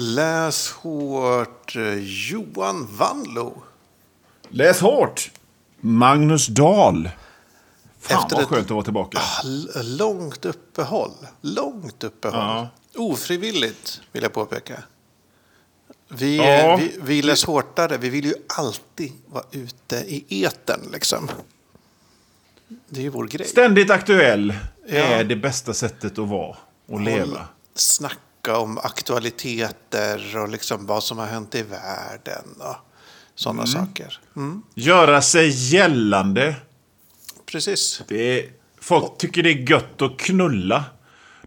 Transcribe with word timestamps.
Läs 0.00 0.70
hårt 0.72 1.76
eh, 1.76 1.94
Johan 2.30 2.88
Vanlo. 2.96 3.62
Läs 4.48 4.80
hårt! 4.80 5.30
Magnus 5.80 6.46
Dahl. 6.46 7.10
Fan 8.00 8.22
Efter 8.22 8.36
vad 8.36 8.44
skönt 8.46 8.64
att 8.66 8.70
vara 8.70 8.84
tillbaka. 8.84 9.18
L- 9.44 9.70
Långt 9.84 10.44
uppehåll. 10.44 11.10
Långt 11.40 12.04
uppehåll. 12.04 12.40
Ja. 12.40 12.68
Ofrivilligt, 12.96 14.00
vill 14.12 14.22
jag 14.22 14.32
påpeka. 14.32 14.82
Vi, 16.08 16.36
Ja. 16.36 16.44
eh, 16.44 16.76
vi, 16.78 16.98
vi 17.02 17.22
läs 17.22 17.44
hårdare. 17.44 17.96
Vi 17.98 18.08
vill 18.08 18.24
ju 18.24 18.34
alltid 18.56 19.12
vara 19.26 19.44
ute 19.50 19.96
i 19.96 20.44
etern, 20.44 20.80
liksom. 20.92 21.30
Det 22.88 23.00
är 23.00 23.04
ju 23.04 23.08
vår 23.10 23.26
grej. 23.26 23.46
Ständigt 23.48 23.90
aktuell 23.90 24.54
Ja. 24.88 24.94
är 24.96 25.24
det 25.24 25.36
bästa 25.36 25.74
sättet 25.74 26.18
att 26.18 26.28
vara 26.28 26.56
och 26.86 27.00
leva. 27.00 27.48
Snacka 27.74 28.16
om 28.56 28.78
aktualiteter 28.78 30.36
och 30.36 30.48
liksom 30.48 30.86
vad 30.86 31.04
som 31.04 31.18
har 31.18 31.26
hänt 31.26 31.54
i 31.54 31.62
världen 31.62 32.44
och 32.58 32.76
sådana 33.34 33.66
saker. 33.66 34.20
Mm, 34.36 34.62
Göra 34.74 35.22
sig 35.22 35.48
gällande. 35.74 36.54
precis. 37.46 38.02
Det 38.08 38.38
är, 38.38 38.46
folk 38.80 39.18
tycker 39.18 39.42
det 39.42 39.50
är 39.50 39.70
gött 39.70 40.02
att 40.02 40.18
knulla. 40.18 40.84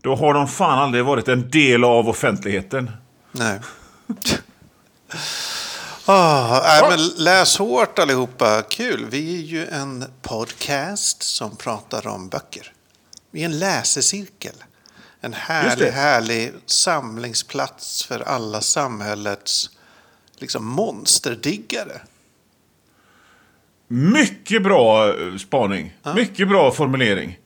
Då 0.01 0.15
har 0.15 0.33
de 0.33 0.47
fan 0.47 0.79
aldrig 0.79 1.05
varit 1.05 1.27
en 1.27 1.49
del 1.49 1.83
av 1.83 2.09
offentligheten. 2.09 2.91
Nej. 3.31 3.59
Ah, 6.05 6.61
nej, 6.63 6.81
men 6.89 7.07
läs 7.23 7.57
hårt 7.57 7.99
allihopa. 7.99 8.61
Kul. 8.69 9.05
Vi 9.09 9.35
är 9.37 9.41
ju 9.41 9.67
en 9.67 10.05
podcast 10.21 11.23
som 11.23 11.55
pratar 11.55 12.07
om 12.07 12.29
böcker. 12.29 12.73
Vi 13.31 13.41
är 13.41 13.45
en 13.45 13.59
läsecirkel. 13.59 14.53
En 15.23 15.33
härlig, 15.33 15.85
härlig 15.85 16.51
samlingsplats 16.65 18.03
för 18.05 18.19
alla 18.19 18.61
samhällets 18.61 19.69
liksom, 20.39 20.65
monsterdiggare. 20.65 22.01
Mycket 23.87 24.63
bra 24.63 25.07
eh, 25.07 25.37
spaning. 25.37 25.93
Mycket 26.15 26.47
bra 26.47 26.71
formulering. 26.71 27.39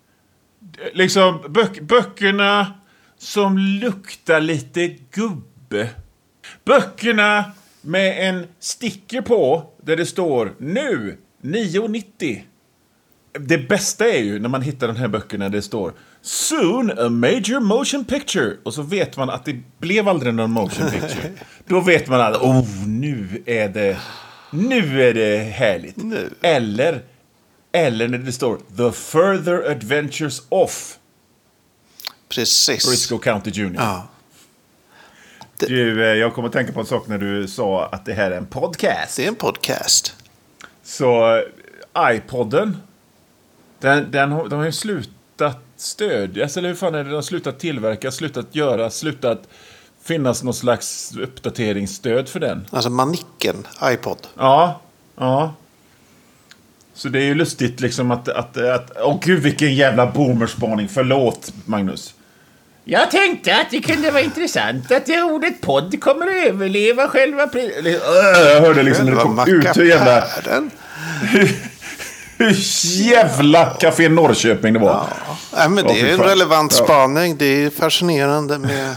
Liksom 0.93 1.41
böck, 1.49 1.81
böckerna 1.81 2.73
som 3.17 3.57
luktar 3.57 4.41
lite 4.41 4.87
gubbe. 4.87 5.89
Böckerna 6.65 7.51
med 7.81 8.29
en 8.29 8.47
sticker 8.59 9.21
på 9.21 9.71
där 9.81 9.97
det 9.97 10.05
står 10.05 10.55
nu 10.57 11.17
9,90. 11.41 12.41
Det 13.39 13.57
bästa 13.57 14.07
är 14.07 14.23
ju 14.23 14.39
när 14.39 14.49
man 14.49 14.61
hittar 14.61 14.87
den 14.87 14.95
här 14.95 15.07
böckerna 15.07 15.49
där 15.49 15.57
det 15.57 15.61
står 15.61 15.93
Soon 16.25 16.91
a 16.99 17.09
major 17.09 17.59
motion 17.59 18.05
picture. 18.05 18.57
Och 18.63 18.73
så 18.73 18.81
vet 18.81 19.17
man 19.17 19.29
att 19.29 19.45
det 19.45 19.61
blev 19.79 20.07
aldrig 20.07 20.33
någon 20.33 20.51
motion 20.51 20.91
picture. 20.91 21.31
Då 21.67 21.79
vet 21.79 22.07
man 22.07 22.21
att 22.21 22.35
oh, 22.35 22.87
nu 22.87 23.43
är 23.45 23.69
det, 23.69 23.97
nu 24.51 25.03
är 25.03 25.13
det 25.13 25.37
härligt. 25.37 25.97
Nu. 25.97 26.29
Eller, 26.41 27.03
eller 27.71 28.07
när 28.07 28.17
det 28.17 28.31
står 28.31 28.57
The 28.77 28.91
further 28.91 29.71
adventures 29.71 30.41
of 30.49 30.97
Precis. 32.29 32.87
Briscoe 32.87 33.19
County 33.19 33.51
Jr. 33.51 33.75
Ja. 33.77 34.07
Du, 35.57 36.05
eh, 36.05 36.17
jag 36.17 36.33
kommer 36.33 36.47
att 36.47 36.53
tänka 36.53 36.73
på 36.73 36.79
en 36.79 36.85
sak 36.85 37.07
när 37.07 37.17
du 37.17 37.47
sa 37.47 37.85
att 37.85 38.05
det 38.05 38.13
här 38.13 38.31
är 38.31 38.37
en 38.37 38.45
podcast. 38.45 39.17
Det 39.17 39.23
är 39.23 39.27
en 39.27 39.35
podcast. 39.35 40.15
Så 40.83 41.37
eh, 41.37 42.15
iPodden, 42.15 42.77
den, 43.79 44.11
den, 44.11 44.29
de 44.29 44.51
har 44.51 44.65
ju 44.65 44.71
slutat 44.71 45.64
stödjas, 45.77 46.57
eller 46.57 46.69
hur 46.69 46.75
fan 46.75 46.95
är 46.95 47.03
det? 47.03 47.09
De 47.09 47.15
har 47.15 47.21
slutat 47.21 47.59
tillverka, 47.59 48.11
slutat 48.11 48.45
göra, 48.51 48.89
slutat 48.89 49.43
finnas 50.03 50.43
någon 50.43 50.53
slags 50.53 51.13
uppdateringsstöd 51.21 52.29
för 52.29 52.39
den. 52.39 52.65
Alltså 52.71 52.89
manicken, 52.89 53.67
iPod. 53.83 54.17
Ja, 54.37 54.81
ja. 55.17 55.53
Så 56.93 57.09
det 57.09 57.19
är 57.19 57.23
ju 57.23 57.35
lustigt 57.35 57.79
liksom 57.79 58.11
att... 58.11 58.29
att, 58.29 58.57
att 58.57 58.91
åh 59.01 59.19
gud 59.23 59.39
vilken 59.43 59.75
jävla 59.75 60.05
boomerspaning, 60.11 60.87
förlåt 60.87 61.53
Magnus. 61.65 62.13
Jag 62.87 63.11
tänkte 63.11 63.55
att 63.55 63.69
det 63.71 63.81
kunde 63.81 64.11
vara 64.11 64.21
intressant 64.23 64.91
att 64.91 65.05
det 65.05 65.21
ordet 65.23 65.61
podd 65.61 66.01
kommer 66.01 66.27
att 66.27 66.47
överleva 66.47 67.07
själva... 67.07 67.45
pri- 67.45 67.71
Öh, 67.85 68.51
Jag 68.53 68.61
hörde 68.61 68.83
liksom 68.83 69.05
när 69.05 69.15
det 69.15 69.21
kom 69.21 69.39
ut 69.47 69.77
hur 69.77 69.85
jävla... 69.85 70.23
Hur 72.37 72.55
jävla 73.01 73.65
Café 73.65 74.09
Norrköping 74.09 74.73
det 74.73 74.79
var. 74.79 75.07
Ja, 75.27 75.37
nej, 75.53 75.69
men 75.69 75.85
det 75.85 75.99
är 76.01 76.13
en 76.13 76.19
relevant 76.19 76.73
spaning. 76.73 77.37
Det 77.37 77.45
är 77.45 77.69
fascinerande 77.69 78.59
med 78.59 78.95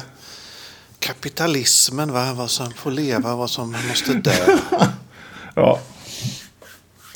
kapitalismen. 0.99 2.13
Va? 2.13 2.33
Vad 2.33 2.51
som 2.51 2.71
får 2.73 2.91
leva, 2.91 3.37
vad 3.37 3.51
som 3.51 3.77
måste 3.89 4.13
dö. 4.13 4.59
Ja. 5.55 5.81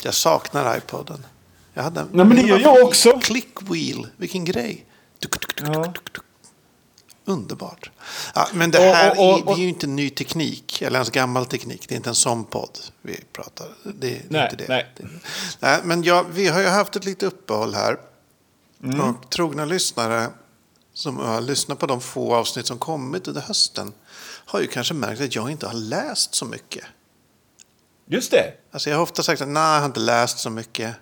Jag 0.02 0.14
saknar 0.14 0.76
iPoden. 0.76 1.26
Jag 1.74 1.82
hade 1.82 2.00
en, 2.00 2.08
Nej, 2.12 2.26
men 2.26 2.36
det 2.36 2.42
gör 2.42 2.58
jag 2.58 2.84
också. 2.84 3.20
Click 3.20 3.58
wheel, 3.60 4.06
vilken 4.16 4.44
grej. 4.44 4.86
Duk, 5.18 5.40
duk, 5.40 5.56
duk, 5.56 5.68
Ja. 5.74 5.92
Underbart. 7.24 7.90
Ja, 8.34 8.48
men 8.52 8.70
det 8.70 8.78
Och- 8.78 8.94
här 8.94 9.10
och- 9.10 9.32
och- 9.32 9.38
är, 9.38 9.44
det 9.46 9.52
är 9.52 9.62
ju 9.62 9.68
inte 9.68 9.86
ny 9.86 10.10
teknik, 10.10 10.82
eller 10.82 10.98
ens 10.98 11.10
gammal 11.10 11.46
teknik. 11.46 11.88
Det 11.88 11.94
är 11.94 11.96
inte 11.96 12.08
en 12.08 12.14
sån 12.14 12.44
podd 12.44 12.78
vi 13.02 13.20
pratar. 13.32 13.66
Det, 13.84 13.92
det 13.92 14.16
är 14.16 14.22
Nej, 14.28 14.44
inte 14.44 14.56
det. 14.56 14.68
nej. 14.68 14.92
Det- 14.96 15.08
nej 15.60 15.80
men 15.84 16.02
ja, 16.02 16.24
vi 16.30 16.48
har 16.48 16.60
ju 16.60 16.66
haft 16.66 16.96
ett 16.96 17.04
litet 17.04 17.22
uppehåll 17.22 17.74
här. 17.74 18.00
Mm. 18.84 19.00
Och 19.00 19.30
trogna 19.30 19.64
lyssnare 19.64 20.28
som 20.94 21.16
har 21.16 21.40
lyssnat 21.40 21.78
på 21.78 21.86
de 21.86 22.00
få 22.00 22.34
avsnitt 22.34 22.66
som 22.66 22.78
kommit 22.78 23.28
under 23.28 23.40
hösten 23.40 23.92
har 24.24 24.60
ju 24.60 24.66
kanske 24.66 24.94
märkt 24.94 25.20
att 25.20 25.34
jag 25.34 25.50
inte 25.50 25.66
har 25.66 25.74
läst 25.74 26.34
så 26.34 26.44
mycket. 26.44 26.84
Just 28.06 28.30
det. 28.30 28.52
Alltså 28.72 28.90
jag 28.90 28.96
har 28.96 29.02
ofta 29.02 29.22
sagt 29.22 29.40
att 29.42 29.48
nej, 29.48 29.62
jag 29.72 29.78
har 29.80 29.86
inte 29.86 30.00
läst 30.00 30.38
så 30.38 30.50
mycket. 30.50 30.94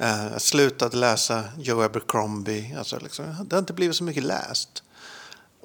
Eh, 0.00 0.06
Jag 0.24 0.30
har 0.30 0.38
slutat 0.38 0.94
läsa 0.94 1.44
Joe 1.58 1.82
Abercrombie. 1.82 2.74
Alltså 2.78 2.98
liksom, 2.98 3.24
det 3.48 3.56
har 3.56 3.58
inte 3.60 3.72
blivit 3.72 3.96
så 3.96 4.04
mycket 4.04 4.24
läst. 4.24 4.82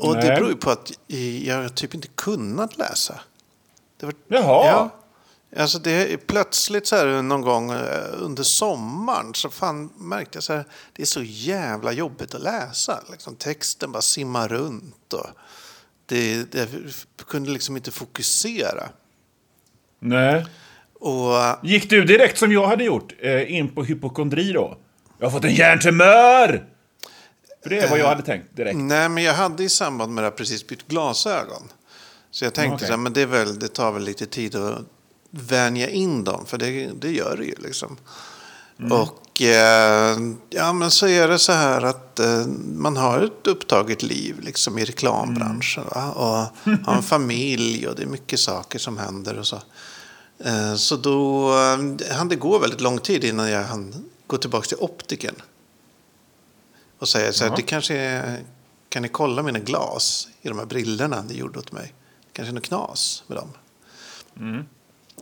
Och 0.02 0.16
det 0.16 0.28
Nej. 0.28 0.36
beror 0.36 0.50
ju 0.50 0.56
på 0.56 0.70
att 0.70 0.92
jag 1.44 1.76
typ 1.76 1.96
inte 1.96 2.08
kunnat 2.08 2.78
läsa. 2.78 3.20
Det 4.00 4.06
var, 4.06 4.16
Jaha. 4.28 4.66
Ja. 4.66 4.90
Alltså 5.58 5.80
det 5.80 6.28
plötsligt 6.28 6.88
så 6.88 6.96
här 6.96 7.22
någon 7.22 7.42
gång 7.42 7.72
eh, 7.72 8.06
under 8.14 8.44
sommaren 8.44 9.34
så 9.34 9.50
fan 9.50 9.90
märkte 9.98 10.38
jag 10.38 10.44
så 10.44 10.54
här, 10.54 10.66
det 10.94 11.02
är 11.02 11.06
så 11.06 11.22
jävla 11.24 11.92
jobbigt 11.92 12.36
att 12.36 12.42
läsa. 12.42 13.00
Liksom, 13.12 13.36
texten 13.36 13.92
bara 13.92 14.02
simmar 14.02 14.48
runt 14.48 15.14
och 15.14 15.28
det, 16.06 16.52
det 16.52 16.70
jag 17.18 17.28
kunde 17.28 17.52
liksom 17.52 17.78
inte 17.78 17.92
fokusera. 17.92 18.90
Nej. 20.00 20.46
Och 20.94 21.36
Gick 21.64 21.90
du 21.90 22.04
direkt 22.04 22.38
som 22.38 22.52
jag 22.52 22.68
hade 22.68 22.84
gjort 22.84 23.14
eh, 23.20 23.56
in 23.56 23.76
på 23.76 23.84
hypokondri 23.84 24.52
då? 24.52 24.78
Jag 25.18 25.26
har 25.26 25.32
fått 25.32 25.46
en 25.46 25.56
hjärntumör! 25.56 26.66
För 27.64 27.70
det 27.70 27.80
är 27.80 27.90
vad 27.90 28.00
jag 28.00 28.08
hade 28.08 28.22
tänkt 28.22 28.56
direkt. 28.56 28.78
Nej, 28.78 29.10
men 29.10 29.24
jag 29.24 29.34
hade 29.34 29.64
i 29.64 29.70
samband 29.70 30.14
med 30.14 30.24
det 30.24 30.30
här 30.30 30.38
precis 30.38 30.68
bytt 30.68 30.88
glasögon. 30.88 31.72
Så 32.32 32.46
jag 32.46 32.54
tänkte 32.54 32.76
Okej. 32.76 32.88
så 32.88 32.94
här, 32.94 32.98
men 32.98 33.14
det, 33.14 33.26
väl, 33.26 33.60
det 33.60 33.68
tar 33.68 33.92
väl 33.92 34.04
lite 34.04 34.26
tid 34.26 34.56
att 34.56 34.82
vänja 35.30 35.90
in 35.90 36.24
dem, 36.24 36.46
för 36.46 36.58
det, 36.58 36.90
det 37.02 37.12
gör 37.12 37.38
det 37.38 37.46
ju 37.46 37.56
liksom. 37.60 37.98
Och 38.92 39.42
eh, 39.42 40.18
ja, 40.50 40.74
men 40.74 40.92
så 40.92 41.08
är 41.08 41.28
det 41.28 41.40
så 41.40 41.52
här 41.52 41.82
att 41.82 42.20
eh, 42.20 42.46
man 42.76 42.98
har 42.98 43.20
ett 43.20 43.48
upptaget 43.48 44.04
liv 44.04 44.40
liksom 44.40 44.80
i 44.80 44.86
reklambranschen. 44.86 45.84
Va? 45.96 46.12
Och 46.12 46.72
har 46.86 46.96
en 46.96 47.04
familj 47.04 47.88
och 47.88 47.96
det 47.96 48.04
är 48.04 48.08
mycket 48.08 48.40
saker 48.40 48.80
som 48.80 48.98
händer 48.98 49.40
och 49.40 49.48
så. 49.48 49.62
Eh, 50.44 50.76
så 50.76 50.96
då 50.96 51.50
eh, 51.50 52.14
hann 52.16 52.30
det 52.30 52.36
gå 52.36 52.60
väldigt 52.60 52.82
lång 52.82 53.00
tid 53.00 53.24
innan 53.24 53.50
jag 53.50 53.64
hann 53.64 53.96
gå 54.28 54.38
tillbaka 54.38 54.68
till 54.68 54.78
optiken. 54.80 55.36
Och 57.02 57.10
säga 57.10 57.34
så 57.34 57.44
här, 57.44 57.52
Ja. 57.52 57.56
det 57.56 57.62
kanske 57.62 57.98
är, 57.98 58.46
kan 58.90 59.02
ni 59.02 59.08
kolla 59.10 59.44
mina 59.44 59.60
glas 59.60 60.28
i 60.42 60.48
de 60.48 60.60
här 60.60 60.66
brillorna 60.66 61.22
ni 61.22 61.34
gjorde 61.34 61.60
åt 61.60 61.72
mig? 61.72 61.94
Kanske 62.34 62.52
är 62.52 62.54
något 62.54 62.64
knas 62.64 63.24
med 63.28 63.38
dem. 63.38 63.50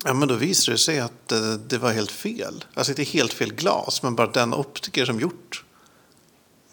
Ja, 0.03 0.13
men 0.13 0.27
då 0.27 0.35
visade 0.35 0.73
det 0.75 0.79
sig 0.79 0.99
att 0.99 1.31
eh, 1.31 1.53
det 1.53 1.77
var 1.77 1.91
helt 1.91 2.11
fel. 2.11 2.65
Alltså 2.73 2.91
inte 2.91 3.03
helt 3.03 3.33
fel 3.33 3.53
glas, 3.53 4.03
men 4.03 4.15
bara 4.15 4.27
den 4.27 4.53
optiker 4.53 5.05
som 5.05 5.19
gjort 5.19 5.63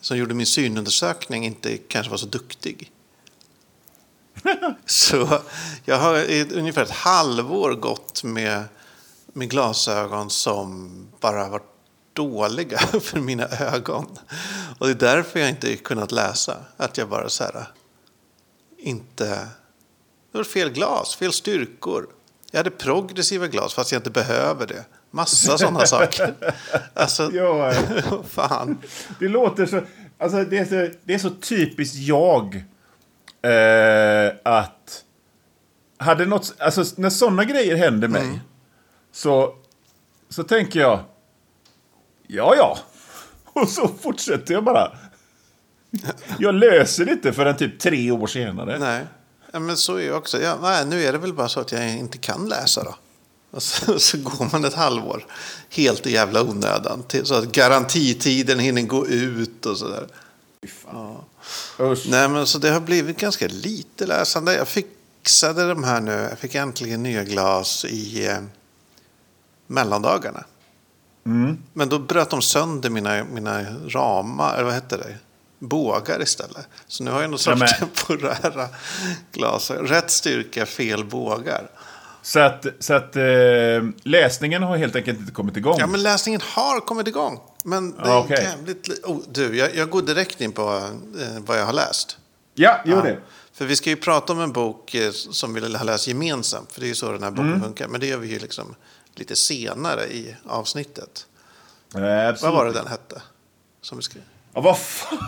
som 0.01 0.17
gjorde 0.17 0.35
min 0.35 0.47
synundersökning 0.47 1.47
inte 1.47 1.77
kanske 1.79 2.11
var 2.11 2.17
så 2.19 2.27
duktig. 2.27 2.93
så 4.87 5.41
jag 5.85 5.99
har 5.99 6.17
i 6.19 6.53
ungefär 6.55 6.83
ett 6.83 6.91
halvår 6.91 7.75
gått 7.75 8.25
med, 8.25 8.65
med 9.33 9.51
glasögon 9.51 10.31
som 10.31 10.91
bara 11.21 11.49
varit 11.49 11.73
dåliga 12.17 12.79
för 13.01 13.21
mina 13.21 13.49
ögon. 13.49 14.19
Och 14.79 14.87
det 14.87 14.93
är 14.93 15.15
därför 15.17 15.41
jag 15.41 15.49
inte 15.49 15.77
kunnat 15.77 16.13
läsa. 16.13 16.57
Att 16.77 16.99
jag 16.99 17.09
bara 17.09 17.29
så 17.29 17.45
här 17.45 17.67
inte... 18.79 19.27
Det 20.33 20.39
var 20.39 20.45
fel 20.45 20.71
glas, 20.71 21.17
fel 21.17 21.33
styrkor. 21.33 22.07
Jag 22.51 22.59
hade 22.59 22.71
progressiva 22.71 23.47
glas 23.47 23.75
fast 23.75 23.93
jag 23.93 23.99
inte 23.99 24.11
behöver 24.11 24.67
det. 24.67 24.85
Massa 25.11 25.59
sådana 25.59 25.81
saker. 25.87 26.35
Alltså, 26.95 27.31
Ja, 27.35 27.73
fan. 28.29 28.79
det 29.21 29.29
låter 29.29 29.67
så... 29.67 29.83
Alltså 30.19 30.45
det 30.45 30.59
är 30.59 30.65
så, 30.65 30.97
det 31.05 31.15
är 31.15 31.19
så 31.19 31.31
typiskt 31.31 31.97
jag 31.97 32.55
eh, 33.43 34.33
att 34.45 35.03
hade 35.99 36.27
något, 36.27 36.55
alltså 36.59 36.85
när 36.97 37.11
sådana 37.11 37.45
grejer 37.45 37.77
händer 37.77 38.09
mig, 38.09 38.23
Mm. 38.23 38.39
så, 39.13 39.55
så 40.29 40.43
tänker 40.43 40.81
jag, 40.81 41.01
ja 42.27 42.55
ja. 42.57 42.79
Och 43.45 43.69
så 43.69 43.91
fortsätter 44.03 44.55
jag 44.55 44.65
bara. 44.65 44.93
Jag 46.39 46.55
löser 46.55 47.05
det 47.05 47.13
inte 47.13 47.33
förrän 47.33 47.57
typ 47.57 47.79
tre 47.79 48.11
år 48.11 48.27
senare. 48.27 48.79
Nej, 48.79 49.07
ja, 49.53 49.59
men 49.59 49.77
så 49.77 49.97
är 49.97 50.07
jag 50.07 50.17
också. 50.17 50.43
Ja, 50.43 50.59
nej, 50.63 50.87
nu 50.87 51.05
är 51.05 51.13
det 51.13 51.19
väl 51.19 51.33
bara 51.33 51.49
så 51.49 51.61
att 51.61 51.73
jag 51.73 51.91
inte 51.91 52.19
kan 52.19 52.49
läsa 52.49 52.85
då. 52.85 52.95
Och 53.51 53.63
så, 53.63 53.99
så 53.99 54.19
går 54.19 54.53
man 54.53 54.65
ett 54.65 54.75
halvår 54.75 55.27
helt 55.71 56.07
i 56.07 56.13
jävla 56.13 56.43
onödan. 56.43 57.03
Till, 57.03 57.27
så 57.27 57.35
att 57.35 57.53
garantitiden 57.53 58.59
hinner 58.59 58.83
gå 58.83 59.07
ut 59.07 59.67
och 59.67 59.79
sådär. 59.79 60.07
Ja. 60.93 61.25
Usch. 61.81 62.07
Nej, 62.09 62.29
men 62.29 62.47
så 62.47 62.59
det 62.59 62.71
har 62.71 62.81
blivit 62.81 63.19
ganska 63.19 63.47
lite 63.49 64.07
läsande. 64.07 64.55
Jag 64.57 64.69
fixade 64.69 65.69
de 65.69 65.85
här 65.85 66.01
nu. 66.01 66.13
Jag 66.13 66.39
fick 66.39 66.55
äntligen 66.55 67.03
nya 67.03 67.25
glas 67.25 67.85
i 67.85 68.27
eh, 68.27 68.39
mellandagarna. 69.67 70.45
Mm. 71.27 71.59
Men 71.73 71.89
då 71.89 71.99
bröt 71.99 72.31
de 72.31 72.43
sönder 72.43 72.91
mina, 72.91 73.25
mina 73.25 73.63
ramar, 73.89 74.55
eller 74.55 74.65
vad 74.65 74.75
heter 74.75 74.99
det? 74.99 75.17
Bågar 75.59 76.23
istället. 76.23 76.69
Så 76.87 77.05
nu 77.05 77.11
har 77.11 77.21
jag 77.21 77.31
någon 77.31 77.39
sorts 77.39 77.59
men- 77.59 77.69
temporära 77.79 78.69
glas. 79.33 79.71
Rätt 79.71 80.11
styrka, 80.11 80.67
fel 80.67 81.05
bågar. 81.05 81.71
Så 82.23 82.41
att, 82.41 82.67
så 82.79 82.95
att 82.95 83.17
eh, 83.17 83.23
läsningen 84.03 84.63
har 84.63 84.77
helt 84.77 84.97
enkelt 84.97 85.19
inte 85.21 85.33
kommit 85.33 85.57
igång. 85.57 85.77
Ja, 85.79 85.87
men 85.87 86.03
läsningen 86.03 86.41
har 86.45 86.81
kommit 86.81 87.09
igång. 87.09 87.41
Men 87.65 87.91
det 87.93 88.03
är 88.03 88.07
Ja, 88.09 88.19
okej. 88.25 88.43
jävligt... 88.43 88.89
li- 88.89 89.01
Oh, 89.05 89.19
du, 89.33 89.57
jag, 89.57 89.75
jag 89.77 89.91
går 89.91 90.03
direkt 90.03 90.41
in 90.41 90.53
på 90.53 90.63
eh, 91.21 91.41
vad 91.47 91.59
jag 91.61 91.67
har 91.67 91.73
läst. 91.73 92.19
ja 92.55 92.81
gör 92.85 93.03
det. 93.03 93.19
För 93.53 93.65
vi 93.65 93.77
ska 93.77 93.91
ju 93.91 93.97
prata 93.97 94.33
om 94.33 94.41
en 94.41 94.53
bok 94.53 94.95
eh, 94.95 95.11
som 95.13 95.55
vi 95.55 95.61
har 95.61 95.85
läst 95.85 96.09
gemensamt. 96.09 96.73
För 96.73 96.81
det 96.81 96.87
är 96.87 96.89
ju 96.89 96.95
så 96.95 97.13
den 97.13 97.23
här 97.23 97.31
boken 97.31 97.47
Mm. 97.49 97.63
funkar. 97.63 97.89
Men 97.89 98.01
det 98.01 98.07
gör 98.07 98.19
vi 98.19 98.29
ju 98.29 98.39
liksom 98.39 98.75
lite 99.19 99.37
senare 99.37 100.05
i 100.07 100.37
avsnittet. 100.47 101.27
Eh, 101.95 102.01
Vad 102.43 102.53
var 102.53 102.67
det 102.67 102.73
den 102.73 102.87
hette? 102.87 103.23
Som 103.81 103.99
vi 103.99 104.03
skrev? 104.03 104.23
Ja, 104.55 104.61
vad 104.61 104.79
fan 104.79 105.19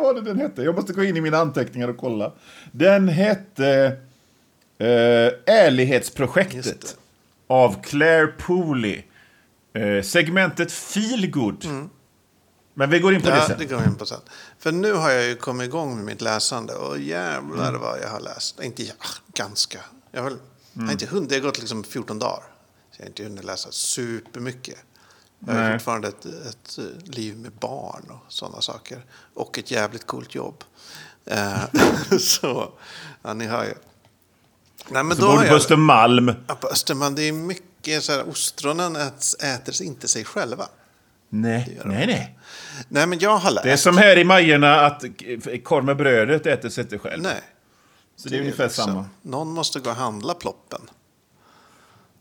var 0.02 0.14
det 0.14 0.20
den 0.20 0.38
hette? 0.40 0.62
Jag 0.62 0.74
måste 0.74 0.92
gå 0.92 1.04
in 1.04 1.16
i 1.16 1.20
mina 1.20 1.38
anteckningar 1.38 1.88
och 1.88 1.96
kolla. 1.96 2.32
Den 2.72 3.08
hette 3.08 3.66
eh, 4.78 4.86
det. 4.86 5.38
Ärlighetsprojektet 5.46 6.96
av 7.46 7.82
Claire 7.82 8.26
Pooley. 8.26 9.02
Eh, 9.72 10.02
segmentet 10.02 10.72
Feel 10.72 11.30
Good. 11.30 11.64
Men 12.74 12.90
vi 12.90 12.98
går 12.98 13.14
in 13.14 13.20
på 13.20 13.26
det 13.26 13.32
Mm. 13.32 13.40
Ja, 13.42 13.46
sen. 13.48 13.58
det 13.58 13.64
går 13.74 13.84
in 13.84 13.94
på 13.94 14.06
sen. 14.06 14.20
För 14.58 14.72
nu 14.72 14.92
har 14.92 15.10
jag 15.10 15.24
ju 15.24 15.36
kommit 15.36 15.66
igång 15.68 15.96
med 15.96 16.04
mitt 16.04 16.20
läsande. 16.20 16.74
Och 16.74 16.98
jävlar 16.98 17.68
Mm. 17.68 17.80
vad 17.80 18.00
jag 18.02 18.08
har 18.08 18.20
läst. 18.20 18.60
Inte 18.60 18.82
ja, 18.82 18.92
ganska. 19.34 19.78
Jag 20.10 20.22
har, 20.22 20.32
Mm. 20.76 20.90
inte 20.90 21.06
hunnit, 21.06 21.28
det 21.28 21.34
har 21.34 21.42
gått 21.42 21.58
liksom 21.58 21.84
14 21.84 22.18
dagar. 22.18 22.42
Jag 22.98 23.04
har 23.04 23.08
inte 23.08 23.22
hunnit 23.22 23.44
läsa 23.44 23.72
supermycket. 23.72 24.78
Jag 25.46 25.54
har 25.54 25.60
Nej. 25.60 25.72
fortfarande 25.78 26.08
ett, 26.08 26.24
ett 26.26 26.78
liv 27.08 27.36
med 27.36 27.52
barn 27.52 28.04
och 28.10 28.32
sådana 28.32 28.60
saker. 28.60 29.04
Och 29.34 29.58
ett 29.58 29.70
jävligt 29.70 30.06
coolt 30.06 30.34
jobb. 30.34 30.64
Eh, 31.24 31.58
så, 32.18 32.72
ja 33.22 33.34
ni 33.34 33.46
hör 33.46 33.64
ju. 33.64 33.74
Nej, 34.88 35.04
men 35.04 35.16
Så 35.16 35.22
då 35.22 35.32
bor 35.32 35.42
du 35.42 35.48
på 35.48 35.54
Östermalm. 35.54 36.32
ja, 36.46 36.54
på 36.54 36.68
Östermalm, 36.68 37.14
det 37.14 37.22
är 37.22 37.32
mycket 37.32 38.04
så 38.04 38.12
här, 38.12 38.28
ostronen 38.28 38.96
ät- 38.96 39.42
äter 39.42 39.82
inte 39.82 40.08
sig 40.08 40.24
själva. 40.24 40.68
Nej, 41.28 41.80
nej, 41.84 42.06
nej. 42.06 42.38
Nej, 42.88 43.06
men 43.06 43.18
jag 43.18 43.36
har 43.36 43.50
läst. 43.50 43.64
Det 43.64 43.72
är 43.72 43.76
som 43.76 43.98
här 43.98 44.18
i 44.18 44.24
Majerna 44.24 44.80
att 44.86 45.04
korv 45.64 45.84
med 45.84 45.96
brödet 45.96 46.46
äter 46.46 46.68
sig 46.68 46.84
inte 46.84 46.98
själv. 46.98 47.22
Nej. 47.22 47.40
Så 48.16 48.28
det 48.28 48.36
är 48.36 48.40
ungefär 48.40 48.64
liksom- 48.64 48.84
samma. 48.84 49.04
Någon 49.22 49.48
måste 49.48 49.80
gå 49.80 49.90
och 49.90 49.96
handla 49.96 50.34
ploppen. 50.34 50.80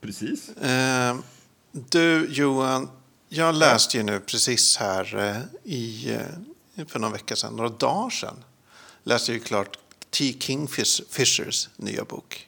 Precis. 0.01 0.49
Eh, 0.49 1.17
du, 1.71 2.27
Johan, 2.31 2.89
jag 3.29 3.55
läste 3.55 3.97
ju 3.97 4.03
nu 4.03 4.19
precis 4.19 4.77
här 4.77 5.15
eh, 5.15 5.71
i, 5.73 6.11
eh, 6.75 6.85
för 6.87 6.99
någon 6.99 7.11
vecka 7.11 7.35
sedan, 7.35 7.55
några 7.55 7.69
dagar 7.69 8.09
sedan, 8.09 8.43
läste 9.03 9.33
ju 9.33 9.39
klart 9.39 9.77
T. 10.09 10.35
Kingfishers 10.39 11.69
nya 11.75 12.03
bok. 12.03 12.47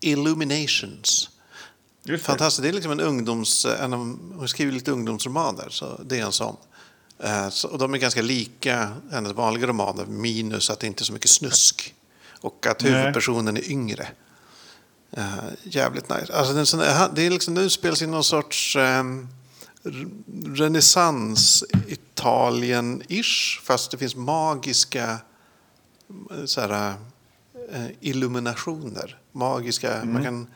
Illuminations. 0.00 1.30
Det. 2.02 2.18
Fantastiskt. 2.18 2.62
Det 2.62 2.68
är 2.68 2.72
liksom 2.72 2.92
en 2.92 3.00
ungdoms... 3.00 3.64
En 3.64 3.92
hon 3.92 4.48
skriver 4.48 4.72
lite 4.72 4.90
ungdomsromaner, 4.90 5.68
så 5.70 6.00
det 6.04 6.18
är 6.18 6.24
en 6.24 6.32
sån. 6.32 6.56
Så, 7.50 7.68
och 7.68 7.78
de 7.78 7.94
är 7.94 7.98
ganska 7.98 8.22
lika 8.22 8.92
hennes 9.10 9.32
vanliga 9.32 9.66
romaner, 9.66 10.06
minus 10.06 10.70
att 10.70 10.80
det 10.80 10.86
inte 10.86 11.02
är 11.02 11.04
så 11.04 11.12
mycket 11.12 11.30
snusk. 11.30 11.94
Och 12.40 12.66
att 12.66 12.84
huvudpersonen 12.84 13.56
är 13.56 13.70
yngre. 13.70 14.08
Eh, 15.12 15.44
jävligt 15.62 16.08
nice. 16.08 16.32
Alltså, 16.32 16.54
det, 16.54 16.60
är 16.60 16.64
sån, 16.64 16.80
det 17.14 17.22
är 17.22 17.30
liksom, 17.30 17.54
nu 17.54 17.70
spelas 17.70 18.02
i 18.02 18.06
någon 18.06 18.24
sorts 18.24 18.76
eh, 18.76 19.04
renässans 20.44 21.64
Italien-ish. 21.86 23.60
Fast 23.62 23.90
det 23.90 23.98
finns 23.98 24.16
magiska 24.16 25.18
eh, 26.30 26.44
så 26.44 26.60
här, 26.60 26.94
eh, 27.72 27.86
illuminationer. 28.00 29.18
Magiska, 29.32 30.04
man 30.04 30.24
kan, 30.24 30.46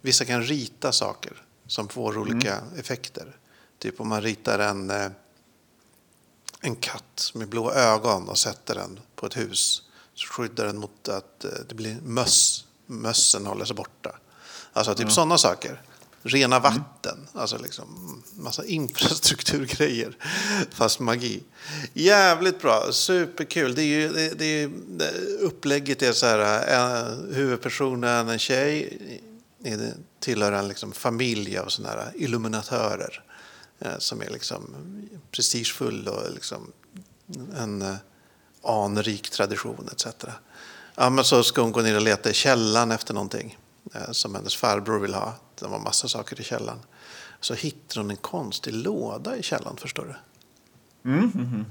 vissa 0.00 0.24
kan 0.24 0.42
rita 0.42 0.92
saker 0.92 1.42
som 1.66 1.88
får 1.88 2.18
olika 2.18 2.58
effekter. 2.78 3.36
Typ 3.78 4.00
om 4.00 4.08
man 4.08 4.22
ritar 4.22 4.58
en, 4.58 4.90
eh, 4.90 5.10
en 6.60 6.76
katt 6.76 7.30
med 7.34 7.48
blå 7.48 7.72
ögon 7.72 8.28
och 8.28 8.38
sätter 8.38 8.74
den 8.74 9.00
på 9.14 9.26
ett 9.26 9.36
hus 9.36 9.82
så 10.14 10.26
skyddar 10.26 10.66
den 10.66 10.78
mot 10.78 11.08
att 11.08 11.44
det 11.68 11.74
blir 11.74 11.96
möss. 12.02 12.64
Mössen 12.86 13.46
håller 13.46 13.64
sig 13.64 13.76
borta. 13.76 14.16
Alltså 14.72 14.94
typ 14.94 15.12
sådana 15.12 15.38
saker. 15.38 15.82
Rena 16.24 16.58
vatten, 16.58 17.28
alltså 17.32 17.58
liksom 17.58 18.22
massa 18.36 18.64
infrastrukturgrejer, 18.64 20.16
fast 20.70 21.00
magi. 21.00 21.42
Jävligt 21.92 22.60
bra, 22.60 22.92
superkul. 22.92 23.74
Det 23.74 23.82
är 23.82 24.00
ju, 24.00 24.08
det, 24.08 24.38
det 24.38 24.62
är, 24.62 24.70
upplägget 25.40 26.02
är 26.02 26.12
så 26.12 26.26
här, 26.26 26.72
eh, 26.72 27.34
huvudpersonen, 27.34 28.28
en 28.28 28.38
tjej, 28.38 28.98
tillhör 30.20 30.52
en 30.52 30.68
liksom 30.68 30.92
familj 30.92 31.58
av 31.58 31.66
sådana 31.66 31.94
här 31.94 32.12
illuminatörer 32.14 33.22
eh, 33.78 33.98
som 33.98 34.22
är 34.22 34.30
liksom 34.30 34.76
prestigefull 35.30 36.08
och 36.08 36.32
liksom 36.34 36.72
en 37.56 37.82
eh, 37.82 37.94
anrik 38.62 39.30
tradition 39.30 39.88
etc. 39.92 40.06
Ja, 40.94 41.10
men 41.10 41.24
så 41.24 41.42
ska 41.42 41.62
hon 41.62 41.72
gå 41.72 41.80
ner 41.80 41.96
och 41.96 42.02
leta 42.02 42.30
i 42.30 42.34
källaren 42.34 42.90
efter 42.90 43.14
någonting 43.14 43.58
eh, 43.94 44.10
som 44.10 44.34
hennes 44.34 44.56
farbror 44.56 44.98
vill 44.98 45.14
ha. 45.14 45.34
Det 45.58 45.66
var 45.66 45.78
massa 45.78 46.08
saker 46.08 46.40
i 46.40 46.44
källaren. 46.44 46.78
Så 47.40 47.54
hittar 47.54 48.00
hon 48.00 48.10
en 48.10 48.16
konstig 48.16 48.74
låda 48.74 49.36
i 49.36 49.42
källaren, 49.42 49.76
förstår 49.76 50.04
du. 50.04 50.14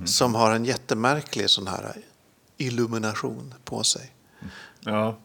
Som 0.08 0.36
har 0.36 0.52
en 0.52 0.66
jättemärklig 0.66 1.50
sån 1.50 1.68
här 1.68 2.02
illumination 2.58 3.54
på 3.64 3.84
sig. 3.84 4.12
Ja. 4.80 5.18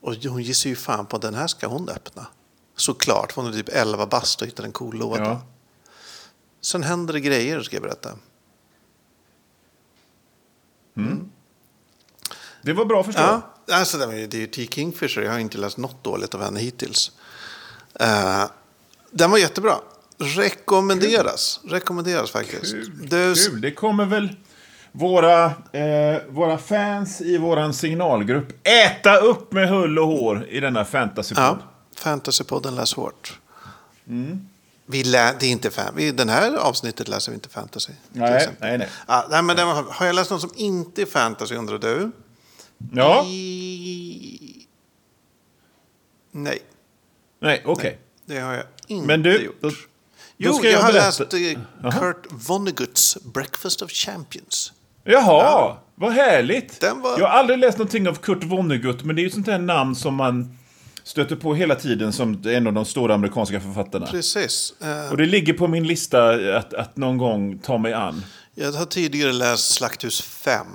Och 0.00 0.14
hon 0.14 0.42
gissar 0.42 0.70
ju 0.70 0.76
fan 0.76 1.06
på 1.06 1.16
att 1.16 1.22
den 1.22 1.34
här 1.34 1.46
ska 1.46 1.66
hon 1.66 1.88
öppna. 1.88 2.26
Såklart, 2.76 3.32
hon 3.32 3.46
är 3.46 3.52
typ 3.52 3.68
11 3.68 4.06
bast 4.06 4.42
och 4.42 4.46
hittar 4.46 4.64
en 4.64 4.72
cool 4.72 4.96
låda. 4.96 5.22
ja. 5.24 5.42
Sen 6.60 6.82
händer 6.82 7.12
det 7.14 7.20
grejer, 7.20 7.62
ska 7.62 7.76
jag 7.76 7.82
berätta. 7.82 8.10
Det 12.64 12.72
var 12.72 12.84
bra 12.84 13.04
förstås. 13.04 13.22
Ja, 13.66 13.76
alltså 13.76 13.98
det 13.98 14.04
är 14.04 14.12
ju- 14.12 14.26
det 14.26 14.46
T. 14.46 14.66
Kingfisher. 14.70 15.22
Jag 15.22 15.32
har 15.32 15.38
inte 15.38 15.58
läst 15.58 15.76
något 15.76 16.04
dåligt 16.04 16.34
av 16.34 16.42
henne 16.42 16.60
hittills. 16.60 17.10
Uh, 18.02 18.44
den 19.10 19.30
var 19.30 19.38
jättebra. 19.38 19.74
Rekommenderas. 20.18 21.60
Rekommenderas 21.64 22.30
faktiskt. 22.30 22.74
Du, 23.02 23.34
Kul. 23.34 23.60
Det 23.60 23.70
kommer 23.70 24.04
väl 24.04 24.36
våra, 24.92 25.44
eh, 25.72 26.22
våra 26.28 26.58
fans 26.58 27.20
i 27.20 27.38
våran 27.38 27.74
signalgrupp 27.74 28.66
äta 28.68 29.16
upp 29.16 29.52
med 29.52 29.68
hull 29.68 29.98
och 29.98 30.06
hår 30.06 30.46
i 30.50 30.60
denna 30.60 30.84
fantasypodd. 30.84 31.44
ja, 31.44 31.58
Fantasypodden 31.96 32.74
läs 32.74 32.94
hårt. 32.94 33.38
Vi 34.86 35.04
lä, 35.04 35.34
det 35.40 35.46
är 35.46 35.50
inte 35.50 35.70
fan, 35.70 35.92
vi, 35.96 36.10
den 36.10 36.28
här 36.28 36.56
avsnittet 36.56 37.08
läser 37.08 37.32
vi 37.32 37.34
inte 37.34 37.48
fantasy. 37.48 37.92
Nej, 38.12 38.48
nej, 38.60 38.78
nej. 38.78 38.88
Ja, 39.06 39.26
nej, 39.30 39.42
men 39.42 39.56
var, 39.56 39.84
har 39.90 40.06
jag 40.06 40.14
läst 40.14 40.30
något 40.30 40.40
som 40.40 40.50
inte 40.54 41.02
är 41.02 41.06
fantasy 41.06 41.54
undrar 41.54 41.78
du? 41.78 42.10
Ja, 42.92 43.24
I... 43.24 44.66
Nej, 46.30 46.58
nej, 47.40 47.62
okej. 47.66 47.98
det 48.26 48.38
har 48.38 48.52
jag 48.54 48.64
inte 48.88 49.06
Men 49.06 49.22
du, 49.22 49.44
gjort. 49.44 49.56
då, 49.60 49.68
då 49.68 49.74
Jo, 50.36 50.60
jag, 50.62 50.72
jag 50.72 50.80
har 50.82 50.92
läst 50.92 51.20
eh. 51.20 51.90
Kurt 52.00 52.26
Vonnegut's 52.30 53.18
Breakfast 53.32 53.82
of 53.82 53.90
Champions. 53.90 54.72
Jaha, 55.04 55.76
vad 55.94 56.12
härligt. 56.12 56.82
Var- 56.82 57.18
Jag 57.18 57.26
har 57.28 57.38
aldrig 57.38 57.58
läst 57.58 57.78
någonting 57.78 58.08
av 58.08 58.14
Kurt 58.14 58.44
Vonnegut, 58.44 59.04
men 59.04 59.16
det 59.16 59.20
är 59.20 59.22
ju 59.22 59.28
ett 59.28 59.34
sånt 59.34 59.46
här 59.46 59.58
namn 59.58 59.94
som 59.96 60.14
man 60.14 60.58
stöter 61.04 61.36
på 61.36 61.54
hela 61.54 61.74
tiden 61.74 62.12
som 62.12 62.42
en 62.46 62.66
av 62.66 62.72
de 62.72 62.84
stora 62.84 63.14
amerikanska 63.14 63.60
författarna. 63.60 64.06
Precis. 64.06 64.74
Eh, 64.82 65.10
Och 65.10 65.16
det 65.16 65.26
ligger 65.26 65.52
på 65.52 65.68
min 65.68 65.86
lista 65.86 66.30
att, 66.56 66.74
att 66.74 66.96
någon 66.96 67.18
gång 67.18 67.58
ta 67.58 67.78
mig 67.78 67.92
an. 67.92 68.24
Jag 68.54 68.72
har 68.72 68.86
tidigare 68.86 69.32
läst 69.32 69.70
Slakthus 69.74 70.20
5. 70.22 70.66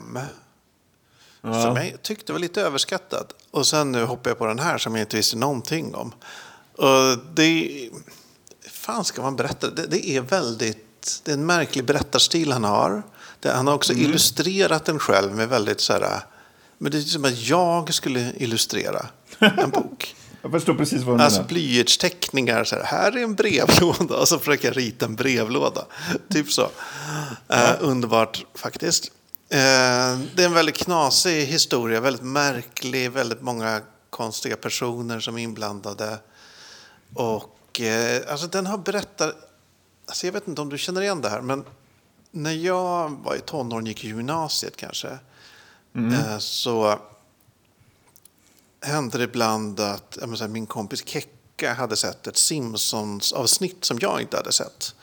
Som 1.42 1.76
jag 1.76 2.02
tyckte 2.02 2.34
var 2.34 2.40
lite 2.40 2.62
överskattad. 2.62 3.34
Och 3.52 3.68
sen 3.68 3.92
nu 3.92 4.04
hoppar 4.04 4.30
jag 4.30 4.38
på 4.38 4.46
den 4.46 4.60
här 4.60 4.78
som 4.78 4.96
jag 4.96 5.04
inte 5.04 5.18
visste 5.18 5.38
någonting 5.38 5.96
om. 5.96 6.14
Och 6.76 7.18
det... 7.34 7.90
fan 8.72 9.06
ska 9.06 9.22
man 9.22 9.36
berätta? 9.36 9.70
Det, 9.70 9.86
det 9.88 10.10
är 10.10 10.22
väldigt... 10.22 11.22
Det 11.24 11.32
är 11.32 11.36
en 11.36 11.46
märklig 11.46 11.86
berättarstil 11.86 12.52
han 12.52 12.64
har. 12.64 13.04
Det, 13.40 13.52
han 13.52 13.68
har 13.68 13.74
också 13.76 13.94
illustrerat 13.94 14.86
den 14.86 15.00
själv 15.00 15.36
med 15.36 15.50
väldigt 15.50 15.82
så 15.82 15.94
här... 15.94 16.20
Men 16.78 16.92
det 16.92 16.98
är 16.98 17.02
som 17.02 17.26
att 17.26 17.48
jag 17.48 17.94
skulle 17.94 18.34
illustrera 18.38 19.06
en 19.40 19.70
bok. 19.70 20.16
Jag 20.42 20.52
förstår 20.52 20.74
precis 20.74 21.02
vad 21.02 21.18
du 21.18 21.24
Alltså 21.24 21.40
menar. 21.40 21.50
blyertsteckningar. 21.50 22.64
Så 22.64 22.76
här, 22.76 22.84
här 22.84 23.18
är 23.18 23.24
en 23.24 23.36
brevlåda. 23.36 24.18
Och 24.18 24.28
så 24.28 24.40
försöker 24.40 24.68
jag 24.68 24.78
rita 24.78 25.06
en 25.06 25.16
brevlåda. 25.16 25.86
Typ 26.30 26.52
så. 26.52 26.70
Eh, 27.48 27.72
underbart 27.80 28.46
faktiskt. 28.56 29.12
Eh, 29.50 30.20
det 30.36 30.44
är 30.44 30.46
en 30.46 30.54
väldigt 30.54 30.78
knasig 30.78 31.46
historia. 31.46 32.00
Väldigt 32.00 32.24
märklig. 32.24 33.12
Väldigt 33.12 33.42
många 33.42 33.82
konstiga 34.10 34.56
personer 34.56 35.20
som 35.20 35.38
är 35.38 35.42
inblandade. 35.42 36.20
Och 37.14 37.82
eh, 37.82 38.32
alltså 38.32 38.48
den 38.48 38.66
har 38.66 38.78
berättat... 38.78 39.36
Alltså 40.06 40.28
jag 40.28 40.34
vet 40.34 40.48
inte 40.48 40.62
om 40.62 40.70
du 40.70 40.78
känner 40.78 41.02
igen 41.02 41.22
det 41.22 41.30
här. 41.30 41.42
Men 41.42 41.66
när 42.32 42.52
jag 42.52 43.10
var 43.24 43.36
i 43.36 43.40
tonåren, 43.40 43.86
gick 43.86 44.04
i 44.04 44.08
gymnasiet 44.08 44.78
kanske. 44.78 45.18
Eh, 45.96 46.38
så 46.38 47.00
hände 48.82 49.18
det 49.18 49.24
ibland 49.24 49.80
att 49.80 50.18
menar, 50.22 50.48
min 50.48 50.66
kompis 50.66 51.04
Kekka 51.06 51.74
hade 51.74 51.96
sett 51.96 52.28
ett 52.28 52.38
Simpsons-avsnitt 52.38 53.86
som 53.86 53.98
jag 54.02 54.22
inte 54.22 54.38
hade 54.38 54.52
sett. 54.52 54.96